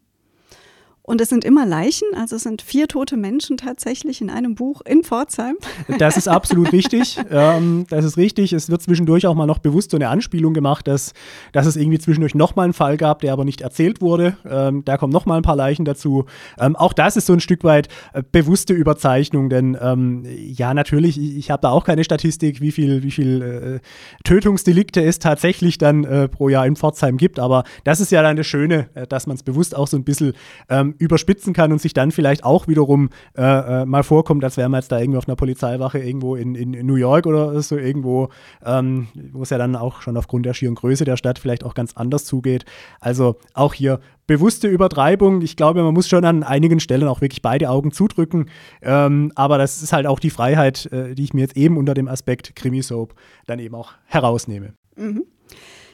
Und 1.11 1.19
es 1.19 1.27
sind 1.27 1.43
immer 1.43 1.65
Leichen, 1.65 2.07
also 2.15 2.37
es 2.37 2.43
sind 2.43 2.61
vier 2.61 2.87
tote 2.87 3.17
Menschen 3.17 3.57
tatsächlich 3.57 4.21
in 4.21 4.29
einem 4.29 4.55
Buch 4.55 4.79
in 4.85 5.03
Pforzheim. 5.03 5.57
Das 5.99 6.15
ist 6.15 6.29
absolut 6.29 6.71
richtig. 6.71 7.19
Ähm, 7.29 7.85
das 7.89 8.05
ist 8.05 8.15
richtig. 8.15 8.53
Es 8.53 8.69
wird 8.69 8.81
zwischendurch 8.81 9.27
auch 9.27 9.35
mal 9.35 9.45
noch 9.45 9.57
bewusst 9.59 9.91
so 9.91 9.97
eine 9.97 10.07
Anspielung 10.07 10.53
gemacht, 10.53 10.87
dass, 10.87 11.11
dass 11.51 11.65
es 11.65 11.75
irgendwie 11.75 11.99
zwischendurch 11.99 12.33
nochmal 12.33 12.63
einen 12.63 12.73
Fall 12.73 12.95
gab, 12.95 13.19
der 13.19 13.33
aber 13.33 13.43
nicht 13.43 13.59
erzählt 13.59 13.99
wurde. 13.99 14.37
Ähm, 14.49 14.85
da 14.85 14.95
kommen 14.95 15.11
nochmal 15.11 15.35
ein 15.35 15.43
paar 15.43 15.57
Leichen 15.57 15.83
dazu. 15.83 16.27
Ähm, 16.57 16.77
auch 16.77 16.93
das 16.93 17.17
ist 17.17 17.25
so 17.25 17.33
ein 17.33 17.41
Stück 17.41 17.65
weit 17.65 17.89
äh, 18.13 18.23
bewusste 18.31 18.73
Überzeichnung, 18.73 19.49
denn 19.49 19.77
ähm, 19.81 20.23
ja, 20.25 20.73
natürlich, 20.73 21.19
ich, 21.19 21.35
ich 21.35 21.51
habe 21.51 21.61
da 21.61 21.71
auch 21.71 21.83
keine 21.83 22.05
Statistik, 22.05 22.61
wie 22.61 22.71
viel, 22.71 23.03
wie 23.03 23.11
viel 23.11 23.81
äh, 23.83 24.23
Tötungsdelikte 24.23 25.03
es 25.03 25.19
tatsächlich 25.19 25.77
dann 25.77 26.05
äh, 26.05 26.29
pro 26.29 26.47
Jahr 26.47 26.65
in 26.65 26.77
Pforzheim 26.77 27.17
gibt. 27.17 27.37
Aber 27.37 27.65
das 27.83 27.99
ist 27.99 28.13
ja 28.13 28.21
dann 28.21 28.37
das 28.37 28.47
Schöne, 28.47 28.87
äh, 28.93 29.05
dass 29.05 29.27
man 29.27 29.35
es 29.35 29.43
bewusst 29.43 29.75
auch 29.75 29.87
so 29.87 29.97
ein 29.97 30.05
bisschen 30.05 30.31
ähm, 30.69 30.95
überspitzen 31.01 31.53
kann 31.53 31.71
und 31.71 31.81
sich 31.81 31.93
dann 31.93 32.11
vielleicht 32.11 32.43
auch 32.43 32.67
wiederum 32.67 33.09
äh, 33.37 33.41
äh, 33.81 33.85
mal 33.85 34.03
vorkommt, 34.03 34.43
als 34.43 34.57
wäre 34.57 34.69
man 34.69 34.79
jetzt 34.79 34.91
da 34.91 34.99
irgendwie 34.99 35.17
auf 35.17 35.27
einer 35.27 35.35
Polizeiwache 35.35 35.99
irgendwo 35.99 36.35
in, 36.35 36.55
in, 36.55 36.73
in 36.73 36.85
New 36.85 36.95
York 36.95 37.25
oder 37.25 37.61
so 37.61 37.77
irgendwo, 37.77 38.29
ähm, 38.63 39.07
wo 39.33 39.43
es 39.43 39.49
ja 39.49 39.57
dann 39.57 39.75
auch 39.75 40.01
schon 40.01 40.15
aufgrund 40.15 40.45
der 40.45 40.53
schieren 40.53 40.75
Größe 40.75 41.03
der 41.03 41.17
Stadt 41.17 41.39
vielleicht 41.39 41.63
auch 41.63 41.73
ganz 41.73 41.93
anders 41.97 42.25
zugeht. 42.25 42.65
Also 42.99 43.37
auch 43.53 43.73
hier 43.73 43.99
bewusste 44.27 44.67
Übertreibung. 44.67 45.41
Ich 45.41 45.57
glaube, 45.57 45.83
man 45.83 45.93
muss 45.93 46.07
schon 46.07 46.23
an 46.23 46.43
einigen 46.43 46.79
Stellen 46.79 47.07
auch 47.07 47.21
wirklich 47.21 47.41
beide 47.41 47.69
Augen 47.69 47.91
zudrücken. 47.91 48.45
Ähm, 48.81 49.31
aber 49.35 49.57
das 49.57 49.81
ist 49.81 49.91
halt 49.91 50.07
auch 50.07 50.19
die 50.19 50.29
Freiheit, 50.29 50.85
äh, 50.91 51.15
die 51.15 51.23
ich 51.23 51.33
mir 51.33 51.41
jetzt 51.41 51.57
eben 51.57 51.77
unter 51.77 51.93
dem 51.93 52.07
Aspekt 52.07 52.55
Krimi-Soap 52.55 53.15
dann 53.47 53.59
eben 53.59 53.75
auch 53.75 53.93
herausnehme. 54.05 54.73
Mhm. 54.95 55.23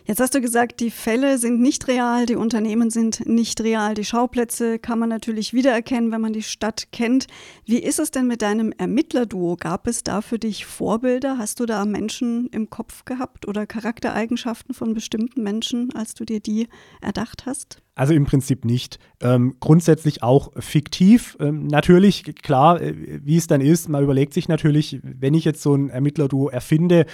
Jetzt 0.08 0.22
hast 0.22 0.34
du 0.34 0.40
gesagt, 0.40 0.80
die 0.80 0.90
Fälle 0.90 1.38
sind 1.38 1.60
nicht 1.60 1.90
real, 1.90 2.26
die 2.26 2.38
Unternehmen 2.38 2.90
sind 2.90 3.28
nicht 3.28 3.60
real, 3.60 3.94
die 3.94 4.06
Schauplätze 4.06 4.80
kann 4.80 5.00
man 5.00 5.10
natürlich 5.10 5.52
wiedererkennen, 5.54 6.14
wenn 6.14 6.22
man 6.22 6.32
die 6.32 6.44
Stadt 6.44 6.94
kennt. 6.94 7.28
Wie 7.66 7.80
ist 7.80 8.00
es 8.00 8.10
denn 8.10 8.26
mit 8.26 8.42
deinem 8.42 8.72
Ermittlerduo? 8.72 9.58
Gab 9.58 9.86
es 9.86 10.04
da 10.04 10.22
für 10.22 10.40
dich 10.40 10.66
Vorbilder? 10.66 11.38
Hast 11.38 11.60
du 11.60 11.66
da 11.66 11.84
Menschen 11.84 12.48
im 12.54 12.70
Kopf 12.70 13.04
gehabt 13.04 13.50
oder 13.50 13.68
Charaktereigenschaften 13.68 14.74
von 14.74 14.94
bestimmten 14.94 15.44
Menschen, 15.44 15.94
als 15.94 16.14
du 16.14 16.24
dir 16.24 16.40
die 16.40 16.70
erdacht 17.02 17.46
hast? 17.46 17.82
Also 17.94 18.14
im 18.14 18.26
Prinzip 18.26 18.64
nicht. 18.64 19.00
Ähm, 19.20 19.56
grundsätzlich 19.60 20.24
auch 20.24 20.54
fiktiv. 20.58 21.36
Ähm, 21.42 21.68
natürlich, 21.68 22.24
klar, 22.44 22.80
äh, 22.80 22.94
wie 22.96 23.36
es 23.36 23.48
dann 23.48 23.60
ist, 23.60 23.90
man 23.90 24.04
überlegt 24.04 24.34
sich 24.34 24.48
natürlich, 24.48 25.02
wenn 25.04 25.34
ich 25.34 25.44
jetzt 25.44 25.62
so 25.62 25.76
ein 25.76 25.90
Ermittlerduo 25.90 26.48
erfinde, 26.48 27.08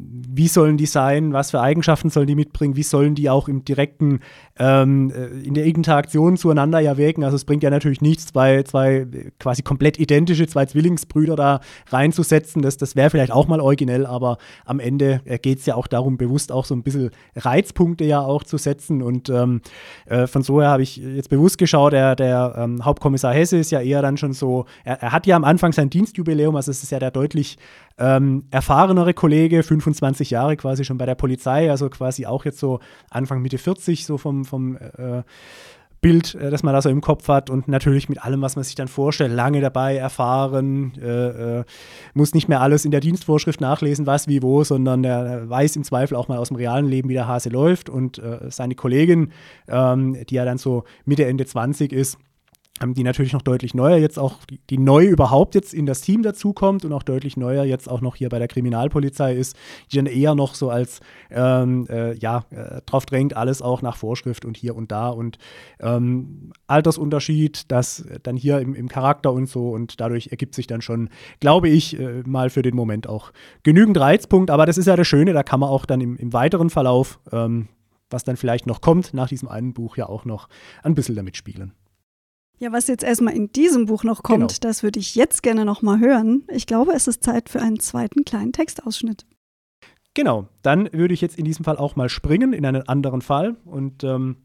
wie 0.00 0.46
sollen 0.46 0.76
die 0.76 0.86
sein, 0.86 1.32
was 1.32 1.50
für 1.50 1.60
Eigenschaften 1.60 2.08
sollen 2.08 2.28
die 2.28 2.36
mitbringen, 2.36 2.76
wie 2.76 2.84
sollen 2.84 3.16
die 3.16 3.28
auch 3.28 3.48
im 3.48 3.64
direkten, 3.64 4.20
ähm, 4.56 5.10
äh, 5.10 5.26
in 5.44 5.54
der 5.54 5.64
Interaktion 5.64 6.36
zueinander 6.36 6.78
ja 6.78 6.96
wirken. 6.96 7.24
Also 7.24 7.34
es 7.34 7.44
bringt 7.44 7.64
ja 7.64 7.70
natürlich 7.70 8.00
nichts, 8.00 8.26
zwei, 8.26 8.62
zwei 8.62 9.08
quasi 9.40 9.62
komplett 9.62 9.98
identische, 9.98 10.46
zwei 10.46 10.66
Zwillingsbrüder 10.66 11.34
da 11.34 11.60
reinzusetzen. 11.88 12.62
Das, 12.62 12.76
das 12.76 12.94
wäre 12.94 13.10
vielleicht 13.10 13.32
auch 13.32 13.48
mal 13.48 13.60
originell, 13.60 14.06
aber 14.06 14.38
am 14.64 14.78
Ende 14.78 15.20
äh, 15.24 15.38
geht 15.38 15.58
es 15.58 15.66
ja 15.66 15.74
auch 15.74 15.88
darum, 15.88 16.16
bewusst 16.16 16.52
auch 16.52 16.64
so 16.64 16.76
ein 16.76 16.84
bisschen 16.84 17.10
Reizpunkte 17.34 18.04
ja 18.04 18.20
auch 18.20 18.44
zu 18.44 18.56
setzen. 18.56 19.02
Und 19.02 19.28
ähm, 19.30 19.62
äh, 20.06 20.28
von 20.28 20.44
so 20.44 20.60
her 20.60 20.70
habe 20.70 20.82
ich 20.84 20.98
jetzt 20.98 21.28
bewusst 21.28 21.58
geschaut, 21.58 21.92
der, 21.92 22.14
der 22.14 22.54
ähm, 22.56 22.84
Hauptkommissar 22.84 23.34
Hesse 23.34 23.56
ist 23.56 23.72
ja 23.72 23.80
eher 23.80 24.00
dann 24.00 24.16
schon 24.16 24.32
so, 24.32 24.66
er, 24.84 25.02
er, 25.02 25.10
hat 25.10 25.26
ja 25.26 25.34
am 25.34 25.42
Anfang 25.42 25.72
sein 25.72 25.90
Dienstjubiläum, 25.90 26.54
also 26.54 26.70
es 26.70 26.84
ist 26.84 26.92
ja 26.92 27.00
der 27.00 27.10
deutlich 27.10 27.58
ähm, 27.98 28.44
erfahrenere 28.50 29.14
Kollege, 29.14 29.62
25 29.62 30.30
Jahre 30.30 30.56
quasi 30.56 30.84
schon 30.84 30.98
bei 30.98 31.06
der 31.06 31.14
Polizei, 31.14 31.70
also 31.70 31.88
quasi 31.90 32.26
auch 32.26 32.44
jetzt 32.44 32.58
so 32.58 32.80
Anfang 33.10 33.42
Mitte 33.42 33.58
40, 33.58 34.06
so 34.06 34.18
vom, 34.18 34.44
vom 34.44 34.76
äh, 34.76 35.22
Bild, 36.00 36.34
äh, 36.36 36.50
das 36.50 36.62
man 36.62 36.74
da 36.74 36.82
so 36.82 36.88
im 36.88 37.00
Kopf 37.00 37.28
hat. 37.28 37.50
Und 37.50 37.68
natürlich 37.68 38.08
mit 38.08 38.24
allem, 38.24 38.42
was 38.42 38.56
man 38.56 38.64
sich 38.64 38.74
dann 38.74 38.88
vorstellt, 38.88 39.32
lange 39.32 39.60
dabei, 39.60 39.96
erfahren, 39.96 40.92
äh, 41.00 41.58
äh, 41.58 41.64
muss 42.14 42.34
nicht 42.34 42.48
mehr 42.48 42.60
alles 42.60 42.84
in 42.84 42.90
der 42.90 43.00
Dienstvorschrift 43.00 43.60
nachlesen, 43.60 44.06
was, 44.06 44.28
wie, 44.28 44.42
wo, 44.42 44.64
sondern 44.64 45.02
der 45.02 45.48
weiß 45.48 45.76
im 45.76 45.84
Zweifel 45.84 46.16
auch 46.16 46.28
mal 46.28 46.38
aus 46.38 46.48
dem 46.48 46.56
realen 46.56 46.86
Leben, 46.86 47.08
wie 47.08 47.14
der 47.14 47.28
Hase 47.28 47.48
läuft. 47.48 47.90
Und 47.90 48.18
äh, 48.18 48.50
seine 48.50 48.74
Kollegin, 48.74 49.32
ähm, 49.68 50.16
die 50.28 50.34
ja 50.34 50.44
dann 50.44 50.58
so 50.58 50.84
Mitte, 51.04 51.26
Ende 51.26 51.46
20 51.46 51.92
ist, 51.92 52.18
die 52.86 53.02
natürlich 53.02 53.32
noch 53.32 53.42
deutlich 53.42 53.74
neuer 53.74 53.96
jetzt 53.96 54.18
auch, 54.18 54.44
die, 54.44 54.60
die 54.70 54.78
neu 54.78 55.04
überhaupt 55.04 55.54
jetzt 55.54 55.74
in 55.74 55.86
das 55.86 56.00
Team 56.00 56.22
dazukommt 56.22 56.84
und 56.84 56.92
auch 56.92 57.02
deutlich 57.02 57.36
neuer 57.36 57.64
jetzt 57.64 57.88
auch 57.88 58.00
noch 58.00 58.16
hier 58.16 58.28
bei 58.28 58.38
der 58.38 58.48
Kriminalpolizei 58.48 59.34
ist, 59.34 59.56
die 59.90 59.96
dann 59.96 60.06
eher 60.06 60.34
noch 60.34 60.54
so 60.54 60.70
als, 60.70 61.00
ähm, 61.30 61.86
äh, 61.88 62.14
ja, 62.14 62.44
äh, 62.50 62.80
drauf 62.86 63.06
drängt, 63.06 63.36
alles 63.36 63.62
auch 63.62 63.82
nach 63.82 63.96
Vorschrift 63.96 64.44
und 64.44 64.56
hier 64.56 64.76
und 64.76 64.92
da 64.92 65.08
und 65.08 65.38
ähm, 65.80 66.52
Altersunterschied, 66.66 67.70
das 67.70 68.04
dann 68.22 68.36
hier 68.36 68.60
im, 68.60 68.74
im, 68.74 68.88
Charakter 68.88 69.32
und 69.32 69.48
so 69.48 69.70
und 69.70 70.00
dadurch 70.00 70.28
ergibt 70.28 70.54
sich 70.54 70.66
dann 70.66 70.80
schon, 70.80 71.10
glaube 71.40 71.68
ich, 71.68 71.98
äh, 71.98 72.22
mal 72.26 72.50
für 72.50 72.62
den 72.62 72.76
Moment 72.76 73.08
auch 73.08 73.32
genügend 73.62 73.98
Reizpunkt, 73.98 74.50
aber 74.50 74.66
das 74.66 74.78
ist 74.78 74.86
ja 74.86 74.96
das 74.96 75.06
Schöne, 75.06 75.32
da 75.32 75.42
kann 75.42 75.60
man 75.60 75.68
auch 75.68 75.84
dann 75.84 76.00
im, 76.00 76.16
im 76.16 76.32
weiteren 76.32 76.70
Verlauf, 76.70 77.18
ähm, 77.32 77.68
was 78.10 78.24
dann 78.24 78.36
vielleicht 78.36 78.66
noch 78.66 78.80
kommt, 78.80 79.12
nach 79.14 79.28
diesem 79.28 79.48
einen 79.48 79.74
Buch 79.74 79.96
ja 79.96 80.08
auch 80.08 80.24
noch 80.24 80.48
ein 80.82 80.94
bisschen 80.94 81.16
damit 81.16 81.36
spielen. 81.36 81.72
Ja, 82.58 82.72
was 82.72 82.88
jetzt 82.88 83.04
erstmal 83.04 83.34
in 83.34 83.52
diesem 83.52 83.86
Buch 83.86 84.02
noch 84.02 84.22
kommt, 84.22 84.48
genau. 84.48 84.58
das 84.60 84.82
würde 84.82 84.98
ich 84.98 85.14
jetzt 85.14 85.42
gerne 85.42 85.64
noch 85.64 85.82
mal 85.82 86.00
hören. 86.00 86.44
Ich 86.48 86.66
glaube, 86.66 86.92
es 86.92 87.06
ist 87.06 87.22
Zeit 87.22 87.48
für 87.48 87.62
einen 87.62 87.78
zweiten 87.78 88.24
kleinen 88.24 88.52
Textausschnitt. 88.52 89.26
Genau, 90.14 90.48
dann 90.62 90.92
würde 90.92 91.14
ich 91.14 91.20
jetzt 91.20 91.38
in 91.38 91.44
diesem 91.44 91.64
Fall 91.64 91.76
auch 91.76 91.94
mal 91.94 92.08
springen 92.08 92.52
in 92.52 92.66
einen 92.66 92.88
anderen 92.88 93.22
Fall 93.22 93.56
und 93.64 94.02
ähm, 94.02 94.38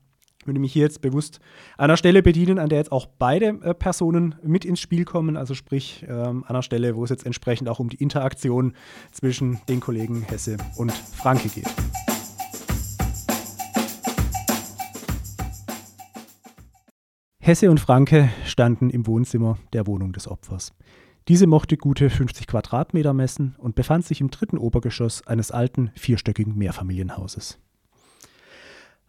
würde 0.45 0.59
mich 0.59 0.73
hier 0.73 0.83
jetzt 0.83 1.01
bewusst 1.01 1.39
einer 1.77 1.97
Stelle 1.97 2.21
bedienen, 2.21 2.59
an 2.59 2.69
der 2.69 2.79
jetzt 2.79 2.91
auch 2.91 3.07
beide 3.07 3.59
äh, 3.63 3.73
Personen 3.73 4.35
mit 4.43 4.65
ins 4.65 4.79
Spiel 4.79 5.05
kommen, 5.05 5.37
also 5.37 5.55
sprich 5.55 6.05
ähm, 6.07 6.43
an 6.43 6.49
einer 6.49 6.61
Stelle, 6.61 6.95
wo 6.95 7.03
es 7.03 7.09
jetzt 7.09 7.25
entsprechend 7.25 7.69
auch 7.69 7.79
um 7.79 7.89
die 7.89 7.97
Interaktion 7.97 8.75
zwischen 9.11 9.59
den 9.67 9.79
Kollegen 9.79 10.21
Hesse 10.23 10.57
und 10.75 10.91
Franke 10.91 11.49
geht. 11.49 11.67
Hesse 17.45 17.69
und 17.69 17.81
Franke 17.81 18.29
standen 18.45 18.89
im 18.89 19.05
Wohnzimmer 19.05 19.57
der 19.73 19.85
Wohnung 19.85 20.13
des 20.13 20.29
Opfers. 20.29 20.71
Diese 21.27 21.45
mochte 21.45 21.75
gute 21.75 22.09
50 22.09 22.47
Quadratmeter 22.47 23.13
messen 23.13 23.55
und 23.57 23.75
befand 23.75 24.05
sich 24.05 24.21
im 24.21 24.31
dritten 24.31 24.57
Obergeschoss 24.57 25.27
eines 25.27 25.51
alten, 25.51 25.91
vierstöckigen 25.95 26.57
Mehrfamilienhauses. 26.57 27.59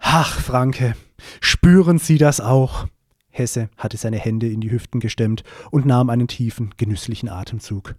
Ach, 0.01 0.41
Franke, 0.41 0.97
spüren 1.41 1.99
Sie 1.99 2.19
das 2.19 2.41
auch? 2.41 2.89
Hesse 3.31 3.71
hatte 3.77 3.99
seine 3.99 4.19
Hände 4.19 4.49
in 4.49 4.61
die 4.61 4.73
Hüften 4.73 4.99
gestemmt 4.99 5.45
und 5.71 5.87
nahm 5.87 6.11
einen 6.11 6.27
tiefen, 6.27 6.75
genüsslichen 6.77 7.29
Atemzug. 7.29 7.95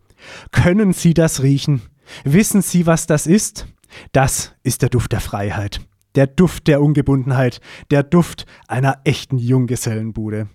Können 0.52 0.92
Sie 0.92 1.14
das 1.14 1.44
riechen? 1.44 1.82
Wissen 2.26 2.62
Sie, 2.62 2.86
was 2.86 3.08
das 3.08 3.26
ist? 3.26 3.68
Das 4.12 4.54
ist 4.64 4.82
der 4.82 4.90
Duft 4.90 5.14
der 5.14 5.22
Freiheit 5.22 5.80
der 6.16 6.28
Duft 6.28 6.68
der 6.68 6.82
Ungebundenheit, 6.82 7.60
der 7.92 8.04
Duft 8.04 8.46
einer 8.68 9.00
echten 9.04 9.38
Junggesellenbude. 9.38 10.48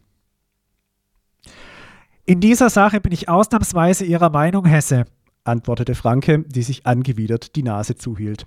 In 2.26 2.40
dieser 2.40 2.70
Sache 2.70 3.00
bin 3.00 3.12
ich 3.12 3.28
ausnahmsweise 3.28 4.04
Ihrer 4.04 4.30
Meinung, 4.30 4.64
Hesse, 4.64 5.04
antwortete 5.44 5.94
Franke, 5.94 6.44
die 6.46 6.62
sich 6.62 6.86
angewidert 6.86 7.56
die 7.56 7.62
Nase 7.62 7.96
zuhielt. 7.96 8.46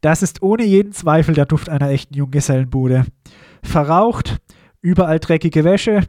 Das 0.00 0.22
ist 0.22 0.42
ohne 0.42 0.64
jeden 0.64 0.92
Zweifel 0.92 1.34
der 1.34 1.44
Duft 1.44 1.68
einer 1.68 1.90
echten 1.90 2.14
Junggesellenbude. 2.14 3.04
Verraucht, 3.62 4.38
überall 4.80 5.18
dreckige 5.18 5.64
Wäsche, 5.64 6.04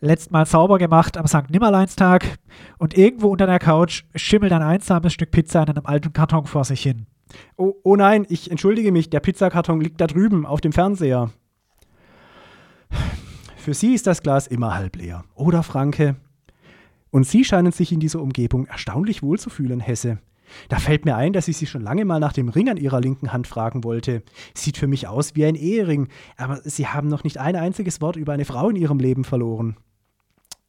letzt 0.00 0.30
mal 0.30 0.46
sauber 0.46 0.78
gemacht 0.78 1.16
am 1.16 1.26
St. 1.26 1.50
Nimmerleinstag 1.50 2.38
und 2.78 2.96
irgendwo 2.96 3.28
unter 3.28 3.46
der 3.46 3.58
Couch 3.58 4.04
schimmelt 4.14 4.52
ein 4.52 4.62
einsames 4.62 5.12
Stück 5.12 5.30
Pizza 5.30 5.62
in 5.62 5.70
einem 5.70 5.86
alten 5.86 6.12
Karton 6.12 6.46
vor 6.46 6.64
sich 6.64 6.82
hin. 6.82 7.06
Oh, 7.56 7.74
oh 7.82 7.96
nein, 7.96 8.26
ich 8.28 8.50
entschuldige 8.50 8.92
mich, 8.92 9.10
der 9.10 9.20
Pizzakarton 9.20 9.80
liegt 9.80 10.00
da 10.00 10.06
drüben 10.06 10.46
auf 10.46 10.60
dem 10.60 10.72
Fernseher. 10.72 11.30
Für 13.56 13.74
Sie 13.74 13.94
ist 13.94 14.06
das 14.06 14.22
Glas 14.22 14.46
immer 14.46 14.74
halb 14.74 14.96
leer, 14.96 15.24
oder 15.34 15.62
Franke? 15.62 16.16
Und 17.10 17.26
Sie 17.26 17.44
scheinen 17.44 17.72
sich 17.72 17.92
in 17.92 18.00
dieser 18.00 18.20
Umgebung 18.20 18.66
erstaunlich 18.66 19.22
wohl 19.22 19.38
zu 19.38 19.48
fühlen, 19.48 19.80
Hesse. 19.80 20.18
Da 20.68 20.78
fällt 20.78 21.04
mir 21.04 21.16
ein, 21.16 21.32
dass 21.32 21.48
ich 21.48 21.56
Sie 21.56 21.66
schon 21.66 21.82
lange 21.82 22.04
mal 22.04 22.20
nach 22.20 22.32
dem 22.32 22.48
Ring 22.48 22.68
an 22.68 22.76
Ihrer 22.76 23.00
linken 23.00 23.32
Hand 23.32 23.46
fragen 23.46 23.84
wollte. 23.84 24.22
Sieht 24.54 24.76
für 24.76 24.86
mich 24.86 25.08
aus 25.08 25.34
wie 25.34 25.44
ein 25.44 25.54
Ehering, 25.54 26.08
aber 26.36 26.60
Sie 26.64 26.86
haben 26.86 27.08
noch 27.08 27.24
nicht 27.24 27.38
ein 27.38 27.56
einziges 27.56 28.00
Wort 28.00 28.16
über 28.16 28.32
eine 28.32 28.44
Frau 28.44 28.68
in 28.68 28.76
Ihrem 28.76 28.98
Leben 28.98 29.24
verloren. 29.24 29.76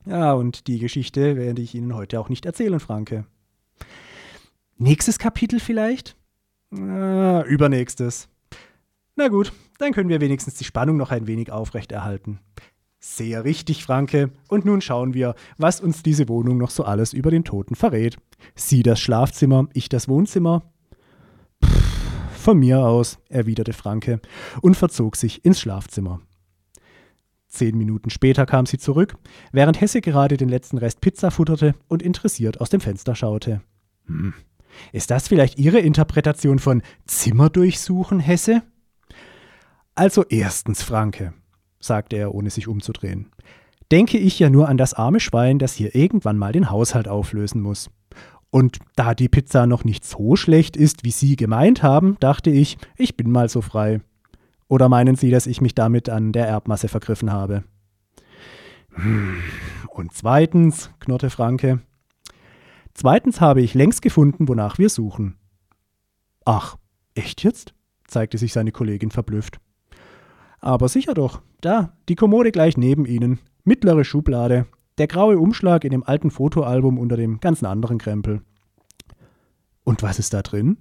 Ja, 0.06 0.34
und 0.34 0.68
die 0.68 0.80
Geschichte 0.80 1.36
werde 1.36 1.62
ich 1.62 1.76
Ihnen 1.76 1.96
heute 1.96 2.20
auch 2.20 2.30
nicht 2.30 2.46
erzählen, 2.46 2.80
Franke. 2.80 3.26
Nächstes 4.78 5.20
Kapitel 5.20 5.60
vielleicht? 5.60 6.16
Ah, 6.72 7.44
übernächstes. 7.48 8.28
Na 9.16 9.30
gut, 9.30 9.54
dann 9.78 9.94
können 9.94 10.10
wir 10.10 10.22
wenigstens 10.22 10.56
die 10.56 10.64
Spannung 10.64 10.98
noch 10.98 11.12
ein 11.12 11.28
wenig 11.28 11.52
aufrechterhalten. 11.52 12.40
Sehr 13.00 13.44
richtig, 13.44 13.84
Franke. 13.84 14.32
Und 14.48 14.66
nun 14.66 14.82
schauen 14.82 15.14
wir, 15.14 15.36
was 15.58 15.80
uns 15.80 16.02
diese 16.02 16.28
Wohnung 16.28 16.58
noch 16.58 16.72
so 16.72 16.84
alles 16.84 17.14
über 17.14 17.30
den 17.30 17.44
Toten 17.44 17.76
verrät. 17.76 18.18
Sie 18.56 18.84
das 18.84 19.00
Schlafzimmer, 19.00 19.68
ich 19.74 19.90
das 19.90 20.10
Wohnzimmer. 20.10 20.64
Pff, 21.64 22.40
von 22.42 22.58
mir 22.58 22.80
aus, 22.80 23.20
erwiderte 23.30 23.74
Franke 23.74 24.20
und 24.62 24.76
verzog 24.76 25.16
sich 25.16 25.46
ins 25.46 25.60
Schlafzimmer. 25.60 26.20
Zehn 27.48 27.78
Minuten 27.78 28.10
später 28.10 28.46
kam 28.46 28.66
sie 28.66 28.80
zurück, 28.80 29.16
während 29.52 29.80
Hesse 29.80 30.02
gerade 30.02 30.36
den 30.36 30.50
letzten 30.50 30.78
Rest 30.78 31.00
Pizza 31.00 31.32
futterte 31.32 31.76
und 31.88 32.02
interessiert 32.04 32.60
aus 32.60 32.70
dem 32.70 32.82
Fenster 32.82 33.16
schaute. 33.16 33.62
Hm. 34.08 34.34
Ist 34.92 35.12
das 35.12 35.28
vielleicht 35.28 35.60
Ihre 35.60 35.80
Interpretation 35.80 36.60
von 36.60 36.82
Zimmer 37.06 37.50
durchsuchen, 37.50 38.20
Hesse? 38.20 38.64
Also 39.96 40.24
erstens, 40.30 40.84
Franke, 40.84 41.34
sagte 41.80 42.18
er, 42.18 42.36
ohne 42.36 42.50
sich 42.50 42.68
umzudrehen. 42.68 43.32
Denke 43.92 44.18
ich 44.18 44.40
ja 44.40 44.50
nur 44.50 44.68
an 44.68 44.78
das 44.78 44.94
arme 44.94 45.20
Schwein, 45.20 45.60
das 45.60 45.74
hier 45.74 45.96
irgendwann 45.96 46.38
mal 46.38 46.52
den 46.52 46.70
Haushalt 46.70 47.08
auflösen 47.08 47.62
muss. 47.62 47.90
Und 48.50 48.80
da 48.96 49.14
die 49.14 49.30
Pizza 49.30 49.68
noch 49.68 49.84
nicht 49.84 50.06
so 50.06 50.36
schlecht 50.36 50.78
ist, 50.78 51.04
wie 51.04 51.12
Sie 51.12 51.36
gemeint 51.36 51.84
haben, 51.84 52.18
dachte 52.20 52.50
ich, 52.50 52.78
ich 52.98 53.16
bin 53.18 53.30
mal 53.32 53.50
so 53.50 53.62
frei. 53.62 54.02
Oder 54.68 54.90
meinen 54.90 55.16
Sie, 55.16 55.30
dass 55.30 55.46
ich 55.46 55.62
mich 55.62 55.76
damit 55.76 56.10
an 56.10 56.32
der 56.32 56.48
Erbmasse 56.48 56.88
vergriffen 56.88 57.32
habe? 57.32 57.64
Hm. 58.94 59.42
Und 59.90 60.14
zweitens, 60.14 60.90
knurrte 61.00 61.30
Franke, 61.30 61.82
zweitens 62.96 63.40
habe 63.40 63.62
ich 63.62 63.76
längst 63.76 64.02
gefunden, 64.02 64.48
wonach 64.48 64.80
wir 64.80 64.90
suchen. 64.90 65.38
Ach, 66.46 66.78
echt 67.14 67.44
jetzt? 67.44 67.76
zeigte 68.08 68.38
sich 68.38 68.54
seine 68.54 68.72
Kollegin 68.72 69.12
verblüfft. 69.12 69.60
Aber 70.60 70.90
sicher 70.90 71.14
doch, 71.14 71.42
da, 71.62 71.96
die 72.10 72.16
Kommode 72.16 72.52
gleich 72.52 72.78
neben 72.78 73.06
Ihnen, 73.06 73.40
mittlere 73.64 74.04
Schublade, 74.04 74.66
der 74.98 75.08
graue 75.08 75.38
Umschlag 75.38 75.84
in 75.84 75.92
dem 75.92 76.04
alten 76.04 76.32
Fotoalbum 76.32 76.98
unter 76.98 77.18
dem 77.18 77.40
ganzen 77.40 77.66
anderen 77.66 77.98
Krempel. 77.98 78.42
Und 79.84 80.02
was 80.02 80.20
ist 80.20 80.34
da 80.34 80.42
drin? 80.42 80.78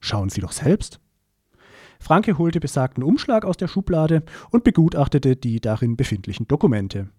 Schauen 0.00 0.28
Sie 0.28 0.40
doch 0.40 0.52
selbst. 0.52 1.00
Franke 1.98 2.38
holte 2.38 2.60
besagten 2.60 3.02
Umschlag 3.02 3.44
aus 3.44 3.56
der 3.56 3.68
Schublade 3.68 4.22
und 4.50 4.64
begutachtete 4.64 5.36
die 5.36 5.60
darin 5.60 5.96
befindlichen 5.96 6.48
Dokumente. 6.48 7.10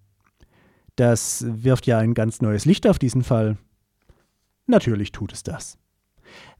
Das 0.96 1.44
wirft 1.48 1.86
ja 1.86 1.98
ein 1.98 2.14
ganz 2.14 2.42
neues 2.42 2.64
Licht 2.64 2.86
auf 2.86 2.98
diesen 2.98 3.22
Fall. 3.22 3.56
Natürlich 4.66 5.12
tut 5.12 5.32
es 5.32 5.42
das. 5.42 5.78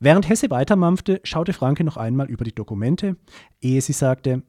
Während 0.01 0.29
Hesse 0.29 0.51
weitermampfte, 0.51 1.21
schaute 1.25 1.53
Franke 1.53 1.85
noch 1.85 1.97
einmal 1.97 2.29
über 2.29 2.45
die 2.45 2.55
Dokumente, 2.55 3.17
ehe 3.61 3.81
sie 3.81 3.93
sagte, 3.93 4.43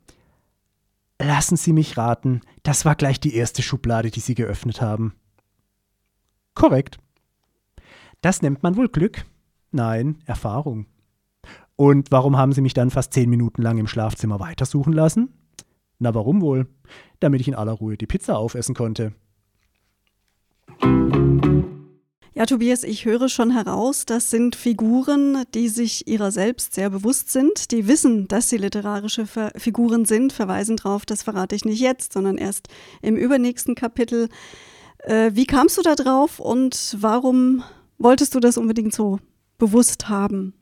Lassen 1.22 1.56
Sie 1.56 1.72
mich 1.72 1.96
raten, 1.96 2.42
das 2.64 2.84
war 2.86 2.96
gleich 2.96 3.20
die 3.20 3.36
erste 3.36 3.62
Schublade, 3.62 4.12
die 4.12 4.20
Sie 4.20 4.36
geöffnet 4.36 4.82
haben. 4.82 5.14
Korrekt. 6.54 6.98
Das 8.22 8.42
nennt 8.42 8.64
man 8.64 8.76
wohl 8.76 8.90
Glück? 8.90 9.24
Nein, 9.72 10.18
Erfahrung. 10.26 10.88
Und 11.76 12.12
warum 12.12 12.38
haben 12.38 12.52
Sie 12.52 12.62
mich 12.62 12.74
dann 12.74 12.90
fast 12.90 13.14
zehn 13.14 13.30
Minuten 13.30 13.62
lang 13.62 13.78
im 13.78 13.88
Schlafzimmer 13.88 14.40
weitersuchen 14.40 14.92
lassen? 14.92 15.34
Na, 16.00 16.14
warum 16.14 16.42
wohl? 16.42 16.68
Damit 17.20 17.42
ich 17.42 17.48
in 17.48 17.56
aller 17.56 17.72
Ruhe 17.72 17.96
die 17.96 18.08
Pizza 18.08 18.38
aufessen 18.38 18.76
konnte. 18.76 19.14
Ja, 22.36 22.48
Tobias, 22.48 22.84
ich 22.84 23.06
höre 23.06 23.30
schon 23.30 23.52
heraus, 23.52 24.08
das 24.08 24.32
sind 24.32 24.56
Figuren, 24.56 25.44
die 25.54 25.70
sich 25.70 26.08
ihrer 26.08 26.32
selbst 26.32 26.74
sehr 26.74 26.90
bewusst 26.90 27.32
sind, 27.32 27.70
die 27.70 27.88
wissen, 27.88 28.28
dass 28.28 28.50
sie 28.50 28.58
literarische 28.58 29.28
Figuren 29.56 30.06
sind, 30.06 30.34
verweisen 30.34 30.78
darauf, 30.78 31.06
das 31.06 31.22
verrate 31.22 31.56
ich 31.56 31.64
nicht 31.64 31.80
jetzt, 31.80 32.12
sondern 32.12 32.40
erst 32.40 32.70
im 33.04 33.18
übernächsten 33.18 33.76
Kapitel. 33.76 34.30
Äh, 35.04 35.30
wie 35.36 35.46
kamst 35.46 35.78
du 35.78 35.84
da 35.84 35.94
drauf 35.94 36.40
und 36.40 36.98
warum 37.00 37.64
wolltest 38.00 38.34
du 38.34 38.40
das 38.40 38.58
unbedingt 38.58 38.96
so 38.96 39.20
bewusst 39.60 40.10
haben? 40.10 40.56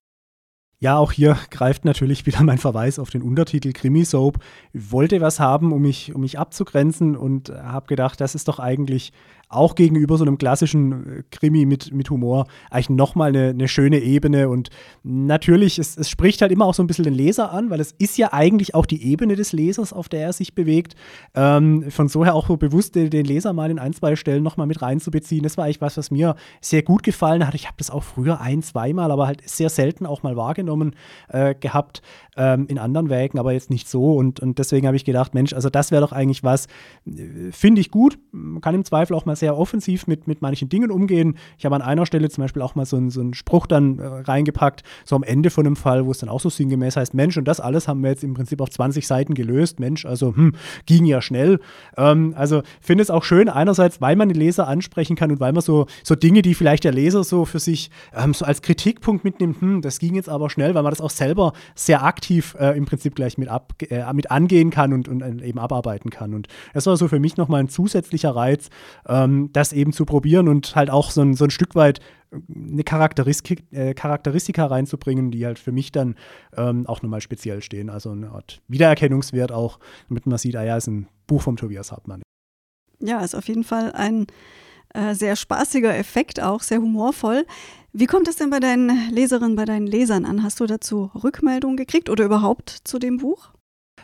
Ja, 0.83 0.97
auch 0.97 1.11
hier 1.11 1.37
greift 1.51 1.85
natürlich 1.85 2.25
wieder 2.25 2.41
mein 2.43 2.57
Verweis 2.57 2.97
auf 2.97 3.11
den 3.11 3.21
Untertitel 3.21 3.71
Krimi 3.71 4.03
Soap. 4.03 4.39
Ich 4.73 4.91
wollte 4.91 5.21
was 5.21 5.39
haben, 5.39 5.71
um 5.71 5.83
mich, 5.83 6.13
um 6.15 6.21
mich 6.21 6.39
abzugrenzen 6.39 7.15
und 7.15 7.49
habe 7.49 7.85
gedacht, 7.85 8.19
das 8.19 8.33
ist 8.33 8.47
doch 8.47 8.57
eigentlich 8.57 9.13
auch 9.51 9.75
gegenüber 9.75 10.17
so 10.17 10.23
einem 10.23 10.37
klassischen 10.37 11.19
äh, 11.19 11.23
Krimi 11.31 11.65
mit, 11.65 11.93
mit 11.93 12.09
Humor 12.09 12.47
eigentlich 12.69 12.89
nochmal 12.89 13.29
eine, 13.29 13.49
eine 13.49 13.67
schöne 13.67 13.99
Ebene. 13.99 14.49
Und 14.49 14.69
natürlich, 15.03 15.79
es, 15.79 15.97
es 15.97 16.09
spricht 16.09 16.41
halt 16.41 16.51
immer 16.51 16.65
auch 16.65 16.73
so 16.73 16.83
ein 16.83 16.87
bisschen 16.87 17.05
den 17.05 17.13
Leser 17.13 17.51
an, 17.51 17.69
weil 17.69 17.79
es 17.79 17.93
ist 17.97 18.17
ja 18.17 18.33
eigentlich 18.33 18.75
auch 18.75 18.85
die 18.85 19.03
Ebene 19.03 19.35
des 19.35 19.53
Lesers, 19.53 19.93
auf 19.93 20.09
der 20.09 20.21
er 20.21 20.33
sich 20.33 20.55
bewegt. 20.55 20.95
Ähm, 21.35 21.91
von 21.91 22.07
so 22.07 22.23
her 22.23 22.35
auch 22.35 22.47
so 22.47 22.57
bewusst 22.57 22.95
den 22.95 23.25
Leser 23.25 23.53
mal 23.53 23.71
in 23.71 23.79
ein, 23.79 23.93
zwei 23.93 24.15
Stellen 24.15 24.43
nochmal 24.43 24.67
mit 24.67 24.81
reinzubeziehen. 24.81 25.43
Das 25.43 25.57
war 25.57 25.65
eigentlich 25.65 25.81
was, 25.81 25.97
was 25.97 26.11
mir 26.11 26.35
sehr 26.59 26.83
gut 26.83 27.03
gefallen 27.03 27.45
hat. 27.45 27.55
Ich 27.55 27.67
habe 27.67 27.75
das 27.77 27.89
auch 27.89 28.03
früher 28.03 28.41
ein, 28.41 28.61
zweimal, 28.61 29.11
aber 29.11 29.27
halt 29.27 29.47
sehr 29.47 29.69
selten 29.69 30.05
auch 30.05 30.23
mal 30.23 30.35
wahrgenommen 30.35 30.95
äh, 31.29 31.55
gehabt 31.55 32.01
ähm, 32.37 32.67
in 32.67 32.77
anderen 32.77 33.09
Werken, 33.09 33.39
aber 33.39 33.53
jetzt 33.53 33.69
nicht 33.69 33.89
so. 33.89 34.15
Und, 34.15 34.39
und 34.39 34.59
deswegen 34.59 34.87
habe 34.87 34.95
ich 34.95 35.05
gedacht, 35.05 35.33
Mensch, 35.33 35.53
also 35.53 35.69
das 35.69 35.91
wäre 35.91 36.01
doch 36.01 36.11
eigentlich 36.11 36.43
was, 36.43 36.67
äh, 37.05 37.51
finde 37.51 37.81
ich 37.81 37.91
gut. 37.91 38.17
Kann 38.61 38.75
im 38.75 38.85
Zweifel 38.85 39.15
auch 39.15 39.25
mal 39.25 39.35
sehr 39.41 39.57
offensiv 39.57 40.07
mit, 40.07 40.27
mit 40.27 40.41
manchen 40.41 40.69
Dingen 40.69 40.89
umgehen. 40.89 41.35
Ich 41.57 41.65
habe 41.65 41.75
an 41.75 41.81
einer 41.81 42.05
Stelle 42.05 42.29
zum 42.29 42.43
Beispiel 42.43 42.61
auch 42.61 42.75
mal 42.75 42.85
so, 42.85 42.95
einen, 42.95 43.09
so 43.09 43.19
einen 43.19 43.33
Spruch 43.33 43.67
dann 43.67 43.99
äh, 43.99 44.05
reingepackt, 44.05 44.83
so 45.03 45.17
am 45.17 45.23
Ende 45.23 45.49
von 45.49 45.65
einem 45.65 45.75
Fall, 45.75 46.05
wo 46.05 46.11
es 46.11 46.19
dann 46.19 46.29
auch 46.29 46.39
so 46.39 46.49
sinngemäß 46.49 46.95
heißt, 46.95 47.13
Mensch, 47.13 47.37
und 47.37 47.45
das 47.45 47.59
alles 47.59 47.87
haben 47.87 48.01
wir 48.01 48.11
jetzt 48.11 48.23
im 48.23 48.33
Prinzip 48.33 48.61
auf 48.61 48.69
20 48.69 49.05
Seiten 49.05 49.33
gelöst. 49.33 49.79
Mensch, 49.79 50.05
also 50.05 50.35
hm, 50.35 50.53
ging 50.85 51.05
ja 51.05 51.21
schnell. 51.21 51.59
Ähm, 51.97 52.33
also 52.37 52.61
finde 52.79 53.01
es 53.01 53.09
auch 53.09 53.23
schön, 53.23 53.49
einerseits, 53.49 53.99
weil 53.99 54.15
man 54.15 54.29
den 54.29 54.37
Leser 54.37 54.67
ansprechen 54.67 55.15
kann 55.15 55.31
und 55.31 55.39
weil 55.39 55.51
man 55.51 55.61
so, 55.61 55.87
so 56.03 56.15
Dinge, 56.15 56.43
die 56.43 56.53
vielleicht 56.53 56.83
der 56.83 56.93
Leser 56.93 57.23
so 57.23 57.45
für 57.45 57.59
sich 57.59 57.89
ähm, 58.15 58.33
so 58.33 58.45
als 58.45 58.61
Kritikpunkt 58.61 59.25
mitnimmt, 59.25 59.59
hm, 59.59 59.81
das 59.81 59.99
ging 59.99 60.15
jetzt 60.15 60.29
aber 60.29 60.49
schnell, 60.49 60.75
weil 60.75 60.83
man 60.83 60.91
das 60.91 61.01
auch 61.01 61.09
selber 61.09 61.53
sehr 61.75 62.03
aktiv 62.03 62.55
äh, 62.59 62.77
im 62.77 62.85
Prinzip 62.85 63.15
gleich 63.15 63.37
mit, 63.39 63.49
ab, 63.49 63.73
äh, 63.89 64.13
mit 64.13 64.29
angehen 64.29 64.69
kann 64.69 64.93
und, 64.93 65.07
und 65.07 65.21
äh, 65.21 65.43
eben 65.43 65.57
abarbeiten 65.57 66.11
kann. 66.11 66.35
Und 66.35 66.47
das 66.73 66.85
war 66.85 66.95
so 66.95 67.07
für 67.07 67.19
mich 67.19 67.37
nochmal 67.37 67.61
ein 67.61 67.69
zusätzlicher 67.69 68.35
Reiz, 68.35 68.69
ähm, 69.07 69.30
ähm, 69.31 69.49
das 69.53 69.73
eben 69.73 69.93
zu 69.93 70.05
probieren 70.05 70.47
und 70.47 70.75
halt 70.75 70.89
auch 70.89 71.11
so 71.11 71.21
ein, 71.21 71.33
so 71.33 71.45
ein 71.45 71.51
Stück 71.51 71.75
weit 71.75 71.99
äh, 72.31 72.37
eine 72.53 72.83
Charakteristik, 72.83 73.63
äh, 73.71 73.93
Charakteristika 73.93 74.65
reinzubringen, 74.65 75.31
die 75.31 75.45
halt 75.45 75.59
für 75.59 75.71
mich 75.71 75.91
dann 75.91 76.15
ähm, 76.55 76.85
auch 76.87 77.01
nochmal 77.01 77.21
speziell 77.21 77.61
stehen. 77.61 77.89
Also 77.89 78.11
eine 78.11 78.31
Art 78.31 78.61
Wiedererkennungswert 78.67 79.51
auch, 79.51 79.79
damit 80.09 80.25
man 80.25 80.37
sieht, 80.37 80.55
ah 80.55 80.63
ja, 80.63 80.77
ist 80.77 80.87
ein 80.87 81.07
Buch 81.27 81.41
vom 81.41 81.57
Tobias 81.57 81.91
Hartmann. 81.91 82.21
Ja, 82.99 83.21
ist 83.21 83.35
auf 83.35 83.47
jeden 83.47 83.63
Fall 83.63 83.91
ein 83.93 84.27
äh, 84.93 85.15
sehr 85.15 85.35
spaßiger 85.35 85.95
Effekt, 85.97 86.41
auch 86.41 86.61
sehr 86.61 86.79
humorvoll. 86.79 87.45
Wie 87.93 88.05
kommt 88.05 88.27
es 88.27 88.37
denn 88.37 88.49
bei 88.49 88.59
deinen 88.59 89.11
Leserinnen, 89.11 89.55
bei 89.55 89.65
deinen 89.65 89.87
Lesern 89.87 90.25
an? 90.25 90.43
Hast 90.43 90.59
du 90.59 90.65
dazu 90.65 91.11
Rückmeldungen 91.23 91.77
gekriegt 91.77 92.09
oder 92.09 92.25
überhaupt 92.25 92.69
zu 92.83 92.99
dem 92.99 93.17
Buch? 93.17 93.51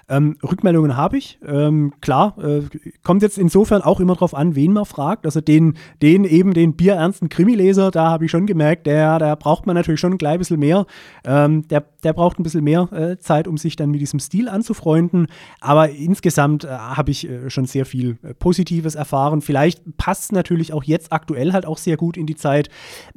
Ähm, 0.09 0.37
Rückmeldungen 0.41 0.95
habe 0.95 1.17
ich. 1.17 1.37
Ähm, 1.45 1.91
klar, 1.99 2.37
äh, 2.41 2.61
kommt 3.03 3.23
jetzt 3.23 3.37
insofern 3.37 3.81
auch 3.81 3.99
immer 3.99 4.13
darauf 4.13 4.33
an, 4.33 4.55
wen 4.55 4.71
man 4.71 4.85
fragt. 4.85 5.25
Also 5.25 5.41
den, 5.41 5.73
den 6.01 6.23
eben 6.23 6.53
den 6.53 6.77
bierernsten 6.77 7.27
Krimileser, 7.27 7.91
da 7.91 8.09
habe 8.09 8.23
ich 8.23 8.31
schon 8.31 8.45
gemerkt, 8.45 8.87
der, 8.87 9.19
der 9.19 9.35
braucht 9.35 9.65
man 9.67 9.75
natürlich 9.75 9.99
schon 9.99 10.13
ein 10.13 10.17
klein 10.17 10.39
bisschen 10.39 10.61
mehr. 10.61 10.85
Ähm, 11.25 11.67
der, 11.67 11.83
der 12.03 12.13
braucht 12.13 12.39
ein 12.39 12.43
bisschen 12.43 12.63
mehr 12.63 12.87
äh, 12.93 13.17
Zeit, 13.17 13.49
um 13.49 13.57
sich 13.57 13.75
dann 13.75 13.91
mit 13.91 13.99
diesem 13.99 14.21
Stil 14.21 14.47
anzufreunden. 14.47 15.27
Aber 15.59 15.89
insgesamt 15.89 16.63
äh, 16.63 16.69
habe 16.69 17.11
ich 17.11 17.29
äh, 17.29 17.49
schon 17.49 17.65
sehr 17.65 17.85
viel 17.85 18.17
äh, 18.23 18.33
Positives 18.33 18.95
erfahren. 18.95 19.41
Vielleicht 19.41 19.97
passt 19.97 20.23
es 20.23 20.31
natürlich 20.31 20.71
auch 20.71 20.85
jetzt 20.85 21.11
aktuell 21.11 21.51
halt 21.51 21.65
auch 21.65 21.77
sehr 21.77 21.97
gut 21.97 22.15
in 22.15 22.27
die 22.27 22.35
Zeit. 22.35 22.69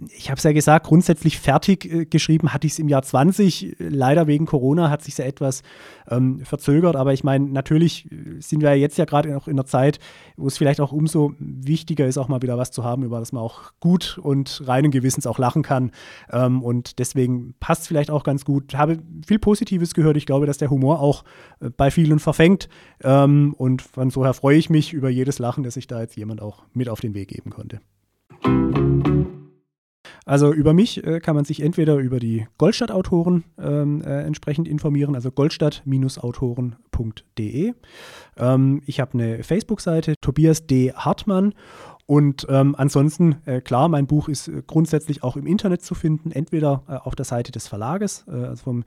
Ich 0.08 0.28
habe 0.28 0.38
es 0.38 0.42
ja 0.42 0.50
gesagt, 0.50 0.88
grundsätzlich 0.88 1.38
fertig 1.38 1.84
äh, 1.84 2.04
geschrieben 2.04 2.52
hatte 2.52 2.66
ich 2.66 2.72
es 2.72 2.78
im 2.80 2.88
Jahr 2.88 3.02
20. 3.02 3.76
Leider 3.78 4.26
wegen 4.26 4.46
Corona 4.46 4.90
hat 4.90 5.04
sich 5.04 5.16
ja 5.16 5.24
etwas 5.24 5.62
ähm, 6.10 6.40
verzögert 6.44 6.79
gezögert, 6.80 6.96
aber 6.96 7.12
ich 7.12 7.24
meine, 7.24 7.48
natürlich 7.48 8.08
sind 8.38 8.62
wir 8.62 8.74
jetzt 8.76 8.98
ja 8.98 9.04
gerade 9.04 9.30
noch 9.30 9.48
in 9.48 9.54
einer 9.54 9.66
Zeit, 9.66 9.98
wo 10.36 10.46
es 10.46 10.58
vielleicht 10.58 10.80
auch 10.80 10.92
umso 10.92 11.34
wichtiger 11.38 12.06
ist, 12.06 12.18
auch 12.18 12.28
mal 12.28 12.42
wieder 12.42 12.58
was 12.58 12.70
zu 12.70 12.84
haben, 12.84 13.02
über 13.04 13.18
das 13.18 13.32
man 13.32 13.42
auch 13.42 13.72
gut 13.80 14.18
und 14.22 14.62
reinen 14.66 14.90
Gewissens 14.90 15.26
auch 15.26 15.38
lachen 15.38 15.62
kann. 15.62 15.90
Ähm, 16.30 16.62
und 16.62 16.98
deswegen 16.98 17.54
passt 17.60 17.82
es 17.82 17.88
vielleicht 17.88 18.10
auch 18.10 18.24
ganz 18.24 18.44
gut. 18.44 18.72
Ich 18.72 18.78
habe 18.78 18.98
viel 19.26 19.38
Positives 19.38 19.94
gehört. 19.94 20.16
Ich 20.16 20.26
glaube, 20.26 20.46
dass 20.46 20.58
der 20.58 20.70
Humor 20.70 21.00
auch 21.00 21.24
äh, 21.60 21.70
bei 21.70 21.90
vielen 21.90 22.18
verfängt. 22.18 22.68
Ähm, 23.02 23.54
und 23.56 23.82
von 23.82 24.10
so 24.10 24.24
her 24.24 24.34
freue 24.34 24.56
ich 24.56 24.70
mich 24.70 24.92
über 24.92 25.10
jedes 25.10 25.38
Lachen, 25.38 25.64
das 25.64 25.74
sich 25.74 25.86
da 25.86 26.00
jetzt 26.00 26.16
jemand 26.16 26.40
auch 26.40 26.64
mit 26.72 26.88
auf 26.88 27.00
den 27.00 27.14
Weg 27.14 27.28
geben 27.28 27.50
konnte. 27.50 27.80
Also 30.26 30.52
über 30.52 30.74
mich 30.74 31.02
äh, 31.04 31.20
kann 31.20 31.34
man 31.34 31.44
sich 31.44 31.62
entweder 31.62 31.96
über 31.96 32.20
die 32.20 32.46
Goldstadt-Autoren 32.58 33.44
ähm, 33.58 34.02
äh, 34.02 34.20
entsprechend 34.22 34.68
informieren, 34.68 35.14
also 35.14 35.30
goldstadt-autoren.de. 35.30 37.72
Ähm, 38.36 38.82
ich 38.86 39.00
habe 39.00 39.14
eine 39.14 39.42
Facebook-Seite, 39.42 40.16
Tobias 40.20 40.66
D. 40.66 40.92
Hartmann 40.92 41.54
und 42.10 42.44
ähm, 42.50 42.74
ansonsten, 42.76 43.36
äh, 43.44 43.60
klar, 43.60 43.88
mein 43.88 44.08
Buch 44.08 44.28
ist 44.28 44.48
äh, 44.48 44.64
grundsätzlich 44.66 45.22
auch 45.22 45.36
im 45.36 45.46
Internet 45.46 45.82
zu 45.82 45.94
finden, 45.94 46.32
entweder 46.32 46.82
äh, 46.88 46.94
auf 46.94 47.14
der 47.14 47.24
Seite 47.24 47.52
des 47.52 47.68
Verlages, 47.68 48.24
äh, 48.26 48.32
also 48.32 48.64
vom 48.64 48.84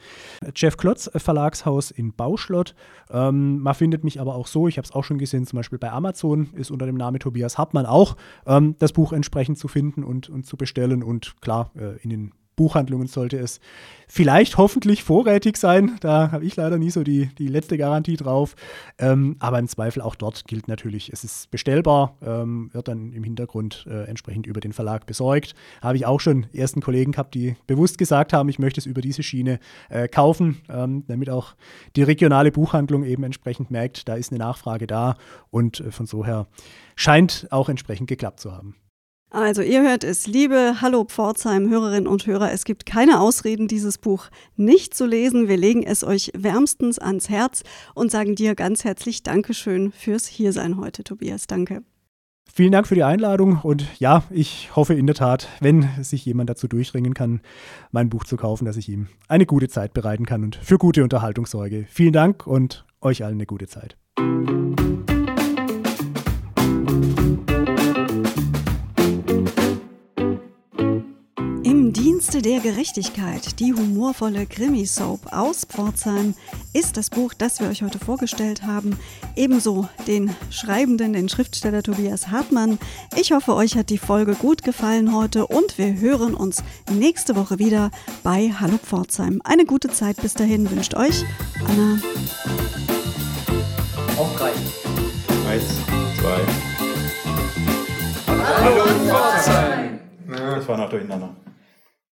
Jeff 0.53 0.75
Klotz 0.75 1.07
äh, 1.07 1.19
Verlagshaus 1.19 1.89
in 1.89 2.11
Bauschlott. 2.11 2.75
Ähm, 3.09 3.59
man 3.59 3.75
findet 3.75 4.03
mich 4.03 4.19
aber 4.19 4.35
auch 4.35 4.47
so, 4.47 4.67
ich 4.67 4.77
habe 4.77 4.85
es 4.85 4.91
auch 4.91 5.05
schon 5.05 5.19
gesehen, 5.19 5.47
zum 5.47 5.55
Beispiel 5.55 5.79
bei 5.79 5.89
Amazon 5.89 6.49
ist 6.51 6.69
unter 6.69 6.85
dem 6.85 6.97
Namen 6.97 7.17
Tobias 7.21 7.57
Hartmann 7.57 7.85
auch 7.85 8.17
ähm, 8.45 8.75
das 8.79 8.91
Buch 8.91 9.13
entsprechend 9.13 9.57
zu 9.57 9.69
finden 9.69 10.03
und, 10.03 10.27
und 10.27 10.45
zu 10.45 10.57
bestellen 10.57 11.01
und 11.01 11.39
klar, 11.39 11.71
äh, 11.77 11.95
in 12.01 12.09
den 12.09 12.33
Buchhandlungen 12.55 13.07
sollte 13.07 13.37
es 13.37 13.59
vielleicht 14.07 14.57
hoffentlich 14.57 15.03
vorrätig 15.03 15.57
sein. 15.57 15.97
Da 15.99 16.31
habe 16.31 16.45
ich 16.45 16.55
leider 16.55 16.77
nie 16.77 16.91
so 16.91 17.03
die, 17.03 17.29
die 17.37 17.47
letzte 17.47 17.77
Garantie 17.77 18.15
drauf. 18.15 18.55
Ähm, 18.99 19.37
aber 19.39 19.59
im 19.59 19.67
Zweifel 19.67 20.01
auch 20.01 20.15
dort 20.15 20.45
gilt 20.45 20.67
natürlich, 20.67 21.11
es 21.11 21.23
ist 21.23 21.49
bestellbar, 21.49 22.15
ähm, 22.23 22.69
wird 22.73 22.87
dann 22.87 23.11
im 23.11 23.23
Hintergrund 23.23 23.87
äh, 23.89 24.03
entsprechend 24.03 24.45
über 24.45 24.59
den 24.59 24.73
Verlag 24.73 25.05
besorgt. 25.05 25.55
Habe 25.81 25.97
ich 25.97 26.05
auch 26.05 26.19
schon 26.19 26.45
ersten 26.53 26.81
Kollegen 26.81 27.13
gehabt, 27.13 27.33
die 27.33 27.55
bewusst 27.65 27.97
gesagt 27.97 28.33
haben, 28.33 28.49
ich 28.49 28.59
möchte 28.59 28.79
es 28.79 28.85
über 28.85 29.01
diese 29.01 29.23
Schiene 29.23 29.59
äh, 29.89 30.07
kaufen, 30.07 30.61
ähm, 30.69 31.05
damit 31.07 31.29
auch 31.29 31.55
die 31.95 32.03
regionale 32.03 32.51
Buchhandlung 32.51 33.03
eben 33.03 33.23
entsprechend 33.23 33.71
merkt, 33.71 34.07
da 34.07 34.15
ist 34.15 34.31
eine 34.31 34.39
Nachfrage 34.39 34.85
da 34.85 35.15
und 35.49 35.79
äh, 35.79 35.91
von 35.91 36.05
so 36.05 36.25
her 36.25 36.47
scheint 36.95 37.47
auch 37.49 37.69
entsprechend 37.69 38.07
geklappt 38.07 38.39
zu 38.39 38.51
haben. 38.51 38.75
Also 39.33 39.63
ihr 39.63 39.81
hört 39.81 40.03
es, 40.03 40.27
liebe 40.27 40.75
Hallo 40.79 41.05
Pforzheim 41.05 41.67
Hörerinnen 41.67 42.05
und 42.05 42.27
Hörer, 42.27 42.51
es 42.51 42.65
gibt 42.65 42.85
keine 42.85 43.19
Ausreden, 43.19 43.67
dieses 43.67 43.97
Buch 43.97 44.27
nicht 44.57 44.93
zu 44.93 45.07
lesen. 45.07 45.47
Wir 45.47 45.57
legen 45.57 45.81
es 45.81 46.03
euch 46.03 46.31
wärmstens 46.37 46.99
ans 46.99 47.29
Herz 47.29 47.63
und 47.95 48.11
sagen 48.11 48.35
dir 48.35 48.53
ganz 48.53 48.83
herzlich 48.83 49.23
Dankeschön 49.23 49.91
fürs 49.91 50.27
Hiersein 50.27 50.77
heute, 50.77 51.03
Tobias. 51.03 51.47
Danke. 51.47 51.81
Vielen 52.53 52.71
Dank 52.71 52.85
für 52.85 52.93
die 52.93 53.01
Einladung 53.01 53.59
und 53.63 53.87
ja, 53.99 54.23
ich 54.29 54.75
hoffe 54.75 54.93
in 54.93 55.07
der 55.07 55.15
Tat, 55.15 55.47
wenn 55.61 55.89
sich 56.03 56.23
jemand 56.27 56.51
dazu 56.51 56.67
durchringen 56.67 57.15
kann, 57.15 57.41
mein 57.89 58.09
Buch 58.09 58.25
zu 58.25 58.37
kaufen, 58.37 58.65
dass 58.65 58.77
ich 58.77 58.87
ihm 58.87 59.07
eine 59.27 59.47
gute 59.47 59.67
Zeit 59.67 59.95
bereiten 59.95 60.27
kann 60.27 60.43
und 60.43 60.57
für 60.57 60.77
gute 60.77 61.01
Unterhaltung 61.01 61.47
sorge. 61.47 61.87
Vielen 61.89 62.13
Dank 62.13 62.45
und 62.45 62.85
euch 63.01 63.23
allen 63.23 63.37
eine 63.37 63.47
gute 63.47 63.65
Zeit. 63.65 63.97
Dienste 72.33 72.49
der 72.49 72.61
Gerechtigkeit, 72.61 73.59
die 73.59 73.73
humorvolle 73.73 74.47
Krimi-Soap 74.47 75.31
aus 75.31 75.65
Pforzheim, 75.65 76.33
ist 76.73 76.97
das 76.97 77.11
Buch, 77.11 77.35
das 77.35 77.59
wir 77.59 77.67
euch 77.67 77.83
heute 77.83 77.99
vorgestellt 77.99 78.63
haben. 78.63 78.97
Ebenso 79.35 79.87
den 80.07 80.35
Schreibenden, 80.49 81.13
den 81.13 81.29
Schriftsteller 81.29 81.83
Tobias 81.83 82.29
Hartmann. 82.29 82.79
Ich 83.15 83.33
hoffe, 83.33 83.53
euch 83.53 83.77
hat 83.77 83.91
die 83.91 83.99
Folge 83.99 84.33
gut 84.33 84.63
gefallen 84.63 85.15
heute 85.15 85.45
und 85.45 85.77
wir 85.77 85.99
hören 85.99 86.33
uns 86.33 86.63
nächste 86.91 87.35
Woche 87.35 87.59
wieder 87.59 87.91
bei 88.23 88.51
Hallo 88.59 88.79
Pforzheim. 88.79 89.39
Eine 89.43 89.65
gute 89.65 89.89
Zeit 89.89 90.19
bis 90.19 90.33
dahin 90.33 90.71
wünscht 90.71 90.95
euch 90.95 91.23
Anna. 91.67 91.99
Auch 94.17 94.35
drei. 94.37 94.53
Eins, 95.51 95.65
zwei. 96.19 96.41
Hallo 98.27 98.85
Pforzheim! 99.07 99.99
Das 100.27 100.67
war 100.67 100.77
noch 100.77 100.89
durcheinander. 100.89 101.42